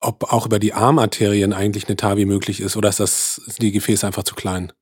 ob 0.00 0.32
auch 0.32 0.46
über 0.46 0.58
die 0.58 0.74
Armarterien 0.74 1.52
eigentlich 1.52 1.88
eine 1.88 1.96
TAVI 1.96 2.26
möglich 2.26 2.60
ist 2.60 2.76
oder 2.76 2.88
ist 2.88 3.00
das 3.00 3.56
die 3.60 3.72
Gefäße 3.72 4.06
einfach 4.06 4.24
zu 4.24 4.34
klein? 4.34 4.72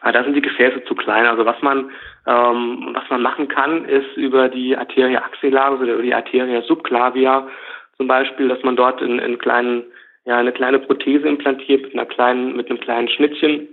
Ah, 0.00 0.12
da 0.12 0.22
sind 0.22 0.34
die 0.34 0.42
Gefäße 0.42 0.84
zu 0.84 0.94
klein. 0.94 1.26
Also 1.26 1.44
was 1.44 1.60
man 1.60 1.90
ähm, 2.26 2.90
was 2.92 3.08
man 3.08 3.22
machen 3.22 3.48
kann, 3.48 3.84
ist 3.86 4.16
über 4.16 4.48
die 4.48 4.76
Arteria 4.76 5.22
axillaris 5.22 5.80
oder 5.80 5.94
über 5.94 6.02
die 6.02 6.14
Arteria 6.14 6.62
subclavia 6.62 7.48
zum 7.96 8.06
Beispiel, 8.06 8.48
dass 8.48 8.62
man 8.62 8.76
dort 8.76 9.02
in, 9.02 9.18
in 9.18 9.38
kleinen, 9.38 9.84
ja, 10.24 10.38
eine 10.38 10.52
kleine 10.52 10.78
Prothese 10.78 11.26
implantiert 11.26 11.82
mit 11.82 11.94
einer 11.94 12.06
kleinen, 12.06 12.56
mit 12.56 12.70
einem 12.70 12.80
kleinen 12.80 13.08
Schnittchen, 13.08 13.68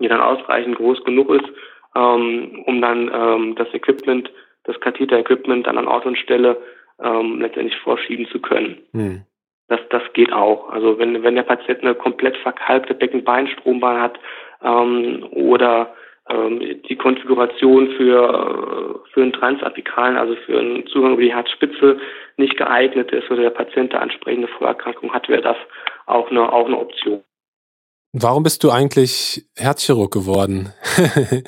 die 0.00 0.08
dann 0.08 0.20
ausreichend 0.20 0.76
groß 0.76 1.04
genug 1.04 1.30
ist, 1.30 1.48
ähm, 1.96 2.62
um 2.66 2.80
dann 2.80 3.10
ähm, 3.12 3.54
das 3.56 3.72
Equipment, 3.72 4.30
das 4.64 4.78
Katheter-Equipment 4.80 5.66
an 5.66 5.86
Ort 5.86 6.04
und 6.04 6.18
Stelle 6.18 6.56
ähm, 7.02 7.40
letztendlich 7.40 7.78
vorschieben 7.80 8.26
zu 8.28 8.40
können. 8.40 8.78
Hm. 8.92 9.22
Das, 9.68 9.80
das 9.90 10.02
geht 10.14 10.32
auch. 10.32 10.70
Also 10.70 10.98
wenn, 10.98 11.22
wenn 11.22 11.36
der 11.36 11.44
Patient 11.44 11.82
eine 11.82 11.94
komplett 11.94 12.36
verkalkte 12.38 12.94
Beckenbeinstrombahn 12.94 14.00
hat, 14.00 14.18
ähm, 14.62 15.26
oder 15.30 15.94
ähm, 16.28 16.82
die 16.88 16.96
Konfiguration 16.96 17.92
für, 17.96 19.02
für 19.12 19.22
einen 19.22 19.32
Transapikalen, 19.32 20.16
also 20.16 20.36
für 20.46 20.58
einen 20.58 20.86
Zugang 20.86 21.14
über 21.14 21.22
die 21.22 21.34
Herzspitze 21.34 21.98
nicht 22.36 22.56
geeignet 22.56 23.10
ist 23.12 23.30
oder 23.30 23.42
der 23.42 23.50
Patient 23.50 23.92
eine 23.92 24.02
ansprechende 24.02 24.48
Vorerkrankung 24.48 25.12
hat, 25.12 25.28
wäre 25.28 25.42
das 25.42 25.56
auch 26.06 26.30
eine, 26.30 26.52
auch 26.52 26.66
eine 26.66 26.78
Option. 26.78 27.22
Warum 28.12 28.42
bist 28.42 28.64
du 28.64 28.70
eigentlich 28.70 29.46
Herzchirurg 29.56 30.12
geworden? 30.12 30.72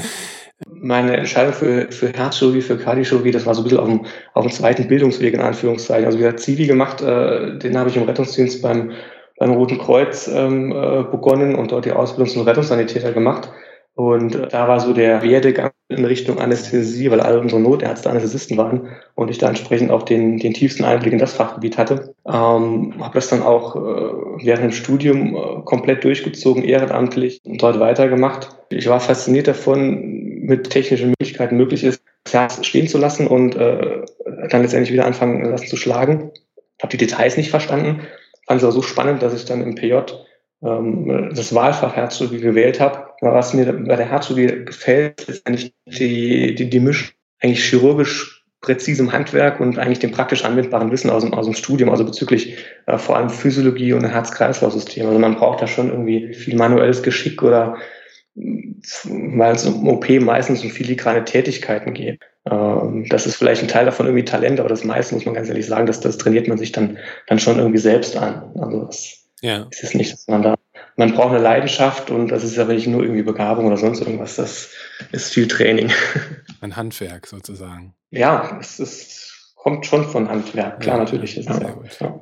Meine 0.68 1.16
Entscheidung 1.16 1.52
für, 1.52 1.90
für 1.92 2.08
Herzchirurgie, 2.08 2.60
für 2.60 2.76
Kardiochirurgie, 2.76 3.30
das 3.30 3.46
war 3.46 3.54
so 3.54 3.60
ein 3.60 3.64
bisschen 3.64 3.78
auf 3.78 3.88
dem, 3.88 4.06
auf 4.34 4.44
dem 4.44 4.52
zweiten 4.52 4.88
Bildungsweg 4.88 5.34
in 5.34 5.40
Anführungszeichen. 5.40 6.06
Also 6.06 6.18
wir 6.18 6.28
haben 6.28 6.38
Zivi 6.38 6.66
gemacht, 6.66 7.00
äh, 7.02 7.58
den 7.58 7.78
habe 7.78 7.88
ich 7.88 7.96
im 7.96 8.02
Rettungsdienst 8.02 8.62
beim 8.62 8.92
beim 9.42 9.54
Roten 9.54 9.78
Kreuz 9.78 10.28
ähm, 10.28 10.70
äh, 10.70 11.02
begonnen 11.02 11.56
und 11.56 11.72
dort 11.72 11.84
die 11.84 11.90
Ausbildung 11.90 12.32
zum 12.32 12.42
Rettungssanitäter 12.42 13.10
gemacht. 13.10 13.50
Und 13.94 14.36
äh, 14.36 14.46
da 14.48 14.68
war 14.68 14.78
so 14.78 14.92
der 14.92 15.22
Werdegang 15.22 15.72
in 15.88 16.04
Richtung 16.04 16.38
Anästhesie, 16.38 17.10
weil 17.10 17.20
alle 17.20 17.40
unsere 17.40 17.60
Notärzte 17.60 18.08
Anästhesisten 18.08 18.56
waren 18.56 18.88
und 19.16 19.30
ich 19.30 19.38
da 19.38 19.48
entsprechend 19.48 19.90
auch 19.90 20.04
den, 20.04 20.38
den 20.38 20.54
tiefsten 20.54 20.84
Einblick 20.84 21.12
in 21.12 21.18
das 21.18 21.34
Fachgebiet 21.34 21.76
hatte. 21.76 22.14
Ähm, 22.24 22.94
habe 23.00 23.14
das 23.14 23.28
dann 23.28 23.42
auch 23.42 23.74
äh, 23.74 24.44
während 24.44 24.62
dem 24.62 24.72
Studium 24.72 25.34
äh, 25.34 25.62
komplett 25.64 26.04
durchgezogen, 26.04 26.62
ehrenamtlich 26.62 27.40
und 27.44 27.60
dort 27.60 27.80
weitergemacht. 27.80 28.48
Ich 28.70 28.88
war 28.88 29.00
fasziniert 29.00 29.48
davon, 29.48 30.21
mit 30.42 30.70
technischen 30.70 31.10
Möglichkeiten 31.10 31.56
möglich 31.56 31.84
ist, 31.84 32.02
das 32.24 32.34
Herz 32.34 32.66
stehen 32.66 32.88
zu 32.88 32.98
lassen 32.98 33.26
und 33.26 33.54
äh, 33.56 34.04
dann 34.48 34.62
letztendlich 34.62 34.92
wieder 34.92 35.06
anfangen 35.06 35.44
lassen 35.44 35.66
zu 35.66 35.76
schlagen. 35.76 36.30
Habe 36.82 36.90
die 36.90 36.96
Details 36.96 37.36
nicht 37.36 37.50
verstanden, 37.50 38.00
fand 38.46 38.58
es 38.58 38.64
aber 38.64 38.72
so 38.72 38.82
spannend, 38.82 39.22
dass 39.22 39.34
ich 39.34 39.44
dann 39.44 39.62
im 39.62 39.74
PJ 39.74 39.94
ähm, 40.62 41.30
das 41.34 41.54
Wahlfach 41.54 41.94
Herzchirurgie 41.94 42.40
gewählt 42.40 42.80
habe. 42.80 43.08
Was 43.20 43.54
mir 43.54 43.72
bei 43.72 43.96
der 43.96 44.10
Herzchirurgie 44.10 44.64
gefällt, 44.64 45.22
ist 45.22 45.46
eigentlich 45.46 45.72
die, 45.86 46.54
die, 46.54 46.68
die 46.68 46.80
Mischung 46.80 47.12
eigentlich 47.40 47.64
chirurgisch 47.64 48.44
präzisem 48.60 49.12
Handwerk 49.12 49.58
und 49.58 49.78
eigentlich 49.78 49.98
dem 49.98 50.12
praktisch 50.12 50.44
anwendbaren 50.44 50.92
Wissen 50.92 51.10
aus 51.10 51.24
dem, 51.24 51.34
aus 51.34 51.46
dem 51.46 51.54
Studium, 51.54 51.90
also 51.90 52.04
bezüglich 52.04 52.56
äh, 52.86 52.96
vor 52.96 53.16
allem 53.16 53.28
Physiologie 53.28 53.92
und 53.92 54.04
Herz-Kreislauf-System. 54.04 55.06
Also 55.06 55.18
man 55.18 55.34
braucht 55.34 55.60
da 55.60 55.66
schon 55.66 55.90
irgendwie 55.90 56.32
viel 56.32 56.56
manuelles 56.56 57.02
Geschick 57.02 57.42
oder 57.42 57.76
weil 58.34 59.54
es 59.54 59.64
im 59.64 59.86
OP 59.86 60.08
meistens 60.20 60.62
um 60.64 60.70
filigrane 60.70 61.24
Tätigkeiten 61.24 61.94
geht. 61.94 62.20
Ähm, 62.50 63.06
das 63.08 63.26
ist 63.26 63.36
vielleicht 63.36 63.62
ein 63.62 63.68
Teil 63.68 63.84
davon 63.84 64.06
irgendwie 64.06 64.24
Talent, 64.24 64.58
aber 64.58 64.68
das 64.68 64.84
meiste 64.84 65.14
muss 65.14 65.24
man 65.24 65.34
ganz 65.34 65.48
ehrlich 65.48 65.66
sagen, 65.66 65.86
dass 65.86 66.00
das 66.00 66.18
trainiert 66.18 66.48
man 66.48 66.58
sich 66.58 66.72
dann, 66.72 66.98
dann 67.26 67.38
schon 67.38 67.58
irgendwie 67.58 67.78
selbst 67.78 68.16
an. 68.16 68.52
Also 68.58 68.84
das 68.84 69.22
ja. 69.42 69.66
Ist 69.70 69.94
nicht, 69.96 70.12
dass 70.12 70.28
man 70.28 70.42
da, 70.42 70.54
man 70.96 71.14
braucht 71.14 71.30
eine 71.34 71.42
Leidenschaft 71.42 72.10
und 72.10 72.28
das 72.28 72.44
ist 72.44 72.58
aber 72.58 72.74
nicht 72.74 72.86
nur 72.86 73.02
irgendwie 73.02 73.22
Begabung 73.22 73.66
oder 73.66 73.76
sonst 73.76 74.00
irgendwas. 74.00 74.36
Das 74.36 74.70
ist 75.10 75.32
viel 75.32 75.48
Training. 75.48 75.90
Ein 76.60 76.76
Handwerk 76.76 77.26
sozusagen. 77.26 77.94
Ja, 78.10 78.56
es 78.60 78.78
ist, 78.78 79.52
kommt 79.56 79.84
schon 79.84 80.08
von 80.08 80.28
Handwerk. 80.28 80.80
Klar, 80.80 80.98
ja, 80.98 81.04
natürlich. 81.04 81.36
Ist 81.36 81.48
ja. 81.48 81.60
Ja. 81.60 82.20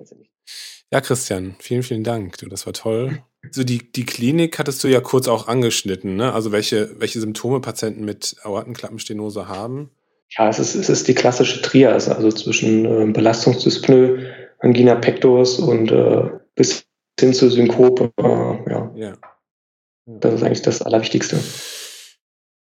ja, 0.90 1.00
Christian, 1.02 1.56
vielen, 1.58 1.82
vielen 1.82 2.04
Dank. 2.04 2.38
Du, 2.38 2.48
das 2.48 2.64
war 2.64 2.72
toll. 2.72 3.22
So 3.50 3.64
die, 3.64 3.90
die 3.90 4.04
Klinik 4.04 4.58
hattest 4.58 4.84
du 4.84 4.88
ja 4.88 5.00
kurz 5.00 5.26
auch 5.26 5.48
angeschnitten, 5.48 6.16
ne? 6.16 6.32
Also 6.32 6.52
welche, 6.52 7.00
welche 7.00 7.20
Symptome 7.20 7.60
Patienten 7.60 8.04
mit 8.04 8.36
Aortenklappenstenose 8.42 9.48
haben? 9.48 9.90
Ja, 10.36 10.48
es 10.48 10.58
ist, 10.58 10.74
es 10.74 10.88
ist 10.88 11.08
die 11.08 11.14
klassische 11.14 11.62
Trias, 11.62 12.08
also 12.08 12.30
zwischen 12.30 12.84
äh, 12.84 13.12
Belastungsdyspnoe, 13.12 14.26
Angina 14.60 14.94
pectoris 14.94 15.58
und 15.58 15.90
äh, 15.90 16.30
bis 16.54 16.84
hin 17.18 17.32
zur 17.32 17.50
Synkope. 17.50 18.12
Äh, 18.18 18.70
ja. 18.70 18.92
ja. 18.94 19.12
Das 20.06 20.34
ist 20.34 20.42
eigentlich 20.42 20.62
das 20.62 20.82
Allerwichtigste. 20.82 21.38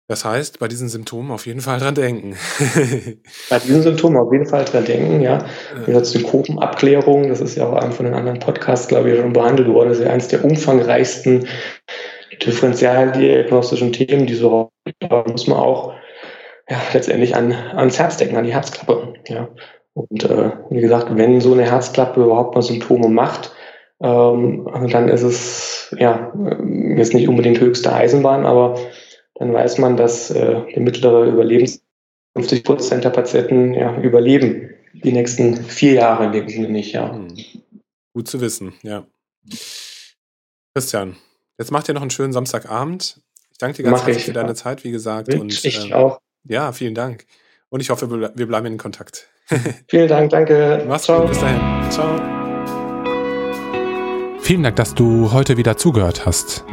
Das 0.08 0.24
heißt, 0.24 0.60
bei 0.60 0.68
diesen 0.68 0.88
Symptomen 0.88 1.32
auf 1.32 1.46
jeden 1.46 1.60
Fall 1.60 1.80
dran 1.80 1.96
denken. 1.96 2.36
bei 3.50 3.58
diesen 3.58 3.82
Symptomen 3.82 4.16
auf 4.16 4.32
jeden 4.32 4.46
Fall 4.46 4.64
dran 4.64 4.84
denken, 4.84 5.20
ja. 5.20 5.44
Wie 5.80 5.86
gesagt, 5.86 6.06
Synkopenabklärung, 6.06 7.28
das 7.28 7.40
ist 7.40 7.56
ja 7.56 7.66
auch 7.66 7.74
einem 7.74 7.92
von 7.92 8.06
den 8.06 8.14
anderen 8.14 8.38
Podcasts, 8.38 8.86
glaube 8.86 9.10
ich, 9.10 9.18
schon 9.18 9.32
behandelt 9.32 9.68
worden. 9.68 9.88
Das 9.88 9.98
ist 9.98 10.04
ja 10.04 10.10
eines 10.10 10.28
der 10.28 10.44
umfangreichsten 10.44 11.48
differentialdiagnostischen 12.44 13.92
Themen, 13.92 14.26
die 14.26 14.34
so 14.34 14.70
da 15.00 15.24
muss 15.26 15.48
man 15.48 15.58
auch 15.58 15.94
ja, 16.68 16.76
letztendlich 16.92 17.34
an, 17.34 17.52
ans 17.52 17.98
Herz 17.98 18.16
denken, 18.16 18.36
an 18.36 18.44
die 18.44 18.54
Herzklappe. 18.54 19.14
Ja. 19.28 19.48
Und 19.94 20.24
äh, 20.24 20.50
wie 20.70 20.80
gesagt, 20.80 21.16
wenn 21.16 21.40
so 21.40 21.52
eine 21.52 21.64
Herzklappe 21.64 22.22
überhaupt 22.22 22.54
mal 22.54 22.62
Symptome 22.62 23.08
macht, 23.08 23.52
ähm, 24.00 24.68
dann 24.90 25.08
ist 25.08 25.22
es 25.22 25.94
ja 25.98 26.32
jetzt 26.96 27.14
nicht 27.14 27.28
unbedingt 27.28 27.60
höchste 27.60 27.92
Eisenbahn, 27.92 28.44
aber 28.44 28.76
dann 29.38 29.52
weiß 29.52 29.78
man, 29.78 29.96
dass 29.96 30.30
äh, 30.30 30.62
der 30.72 30.82
mittlere 30.82 31.26
Überlebens 31.26 31.82
50 32.36 32.64
Prozent 32.64 33.04
der 33.04 33.10
Patienten 33.10 33.74
ja, 33.74 33.98
überleben 34.00 34.70
die 34.92 35.12
nächsten 35.12 35.56
vier 35.56 35.94
Jahre 35.94 36.26
in 36.26 36.32
dem 36.32 36.48
Sinne 36.48 36.68
nicht, 36.68 36.92
ja. 36.92 37.12
Hm. 37.12 37.28
Gut 38.14 38.28
zu 38.28 38.40
wissen, 38.40 38.72
ja. 38.82 39.06
Christian, 40.74 41.16
jetzt 41.58 41.70
macht 41.70 41.88
ihr 41.88 41.94
noch 41.94 42.02
einen 42.02 42.10
schönen 42.10 42.32
Samstagabend. 42.32 43.20
Ich 43.50 43.58
danke 43.58 43.78
dir 43.78 43.84
ganz 43.84 44.04
herzlich 44.04 44.24
für 44.24 44.32
deine 44.32 44.54
Zeit, 44.54 44.84
wie 44.84 44.90
gesagt. 44.90 45.32
Und, 45.34 45.64
ich 45.64 45.86
ähm, 45.86 45.92
auch. 45.94 46.20
Ja, 46.44 46.72
vielen 46.72 46.94
Dank. 46.94 47.24
Und 47.70 47.80
ich 47.80 47.90
hoffe, 47.90 48.10
wir 48.10 48.46
bleiben 48.46 48.66
in 48.66 48.78
Kontakt. 48.78 49.28
vielen 49.88 50.08
Dank, 50.08 50.30
danke. 50.30 50.84
Mach's 50.86 51.04
Ciao. 51.04 51.20
gut, 51.20 51.30
bis 51.30 51.40
dahin. 51.40 51.90
Ciao. 51.90 52.36
Vielen 54.40 54.62
Dank, 54.62 54.76
dass 54.76 54.94
du 54.94 55.32
heute 55.32 55.56
wieder 55.56 55.76
zugehört 55.76 56.26
hast. 56.26 56.64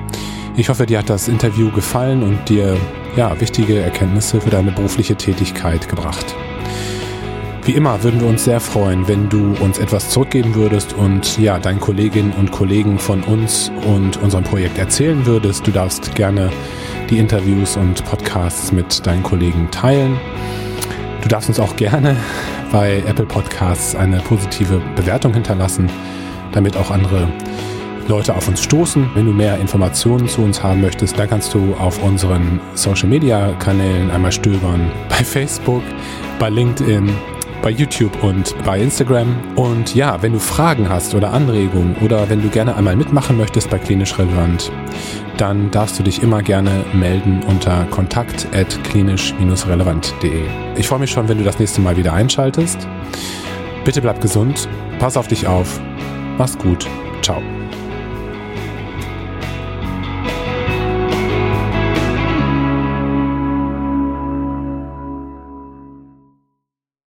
Ich 0.56 0.70
hoffe, 0.70 0.86
dir 0.86 1.00
hat 1.00 1.10
das 1.10 1.28
Interview 1.28 1.72
gefallen 1.72 2.22
und 2.22 2.48
dir 2.48 2.78
ja, 3.16 3.40
wichtige 3.42 3.80
Erkenntnisse 3.80 4.40
für 4.40 4.52
deine 4.52 4.72
berufliche 4.72 5.16
Tätigkeit 5.16 5.90
gebracht. 5.90 6.36
Wie 7.66 7.72
immer 7.72 8.04
würden 8.04 8.22
wir 8.22 8.28
uns 8.28 8.44
sehr 8.44 8.60
freuen, 8.60 9.08
wenn 9.08 9.30
du 9.30 9.56
uns 9.62 9.80
etwas 9.80 10.10
zurückgeben 10.10 10.54
würdest 10.54 10.94
und 10.94 11.40
ja, 11.40 11.58
deinen 11.58 11.80
Kolleginnen 11.80 12.34
und 12.34 12.52
Kollegen 12.52 13.00
von 13.00 13.24
uns 13.24 13.72
und 13.88 14.18
unserem 14.18 14.44
Projekt 14.44 14.78
erzählen 14.78 15.26
würdest. 15.26 15.66
Du 15.66 15.72
darfst 15.72 16.14
gerne 16.14 16.52
die 17.10 17.18
Interviews 17.18 17.76
und 17.76 18.06
Podcasts 18.06 18.72
mit 18.72 19.08
deinen 19.08 19.24
Kollegen 19.24 19.72
teilen. 19.72 20.20
Du 21.24 21.30
darfst 21.30 21.50
uns 21.50 21.60
auch 21.60 21.76
gerne 21.78 22.16
bei 22.72 23.02
Apple 23.08 23.26
Podcasts 23.26 23.96
eine 23.96 24.20
positive 24.20 24.82
Bewertung 24.96 25.34
hinterlassen, 25.34 25.90
damit 26.52 26.78
auch 26.78 26.92
andere 26.92 27.28
Leute 28.08 28.36
auf 28.36 28.48
uns 28.48 28.62
stoßen. 28.62 29.10
Wenn 29.16 29.26
du 29.26 29.32
mehr 29.32 29.58
Informationen 29.60 30.28
zu 30.28 30.42
uns 30.42 30.62
haben 30.62 30.82
möchtest, 30.82 31.18
dann 31.18 31.30
kannst 31.30 31.54
du 31.54 31.74
auf 31.76 32.04
unseren 32.04 32.60
Social 32.76 33.10
Media 33.10 33.54
Kanälen 33.60 34.12
einmal 34.12 34.32
stöbern. 34.32 34.92
Bei 35.10 35.24
Facebook, 35.24 35.84
bei 36.40 36.50
LinkedIn, 36.50 37.10
bei 37.64 37.72
YouTube 37.72 38.24
und 38.24 38.56
bei 38.66 38.80
Instagram. 38.80 39.36
Und 39.56 39.96
ja, 39.96 40.22
wenn 40.22 40.34
du 40.34 40.40
Fragen 40.40 40.90
hast 40.90 41.16
oder 41.16 41.32
Anregungen 41.32 41.96
oder 42.04 42.30
wenn 42.30 42.42
du 42.42 42.50
gerne 42.50 42.76
einmal 42.76 42.96
mitmachen 42.96 43.38
möchtest 43.38 43.70
bei 43.70 43.80
Klinisch 43.80 44.20
Relevant, 44.20 44.72
dann 45.38 45.72
darfst 45.72 45.98
du 45.98 46.04
dich 46.04 46.22
immer 46.22 46.44
gerne 46.44 46.86
melden 46.94 47.42
unter 47.48 47.86
kontakt.klinisch-relevant.de. 47.86 50.44
Ich 50.76 50.88
freue 50.88 51.00
mich 51.00 51.12
schon, 51.12 51.28
wenn 51.30 51.40
du 51.40 51.44
das 51.44 51.58
nächste 51.58 51.82
Mal 51.82 51.98
wieder 51.98 52.14
einschaltest. 52.14 52.88
Bitte 53.86 54.02
bleib 54.02 54.22
gesund, 54.22 54.70
pass 55.00 55.18
auf 55.18 55.28
dich 55.28 55.48
auf, 55.48 55.82
mach's 56.38 56.56
gut, 56.58 56.88
ciao. 57.22 57.42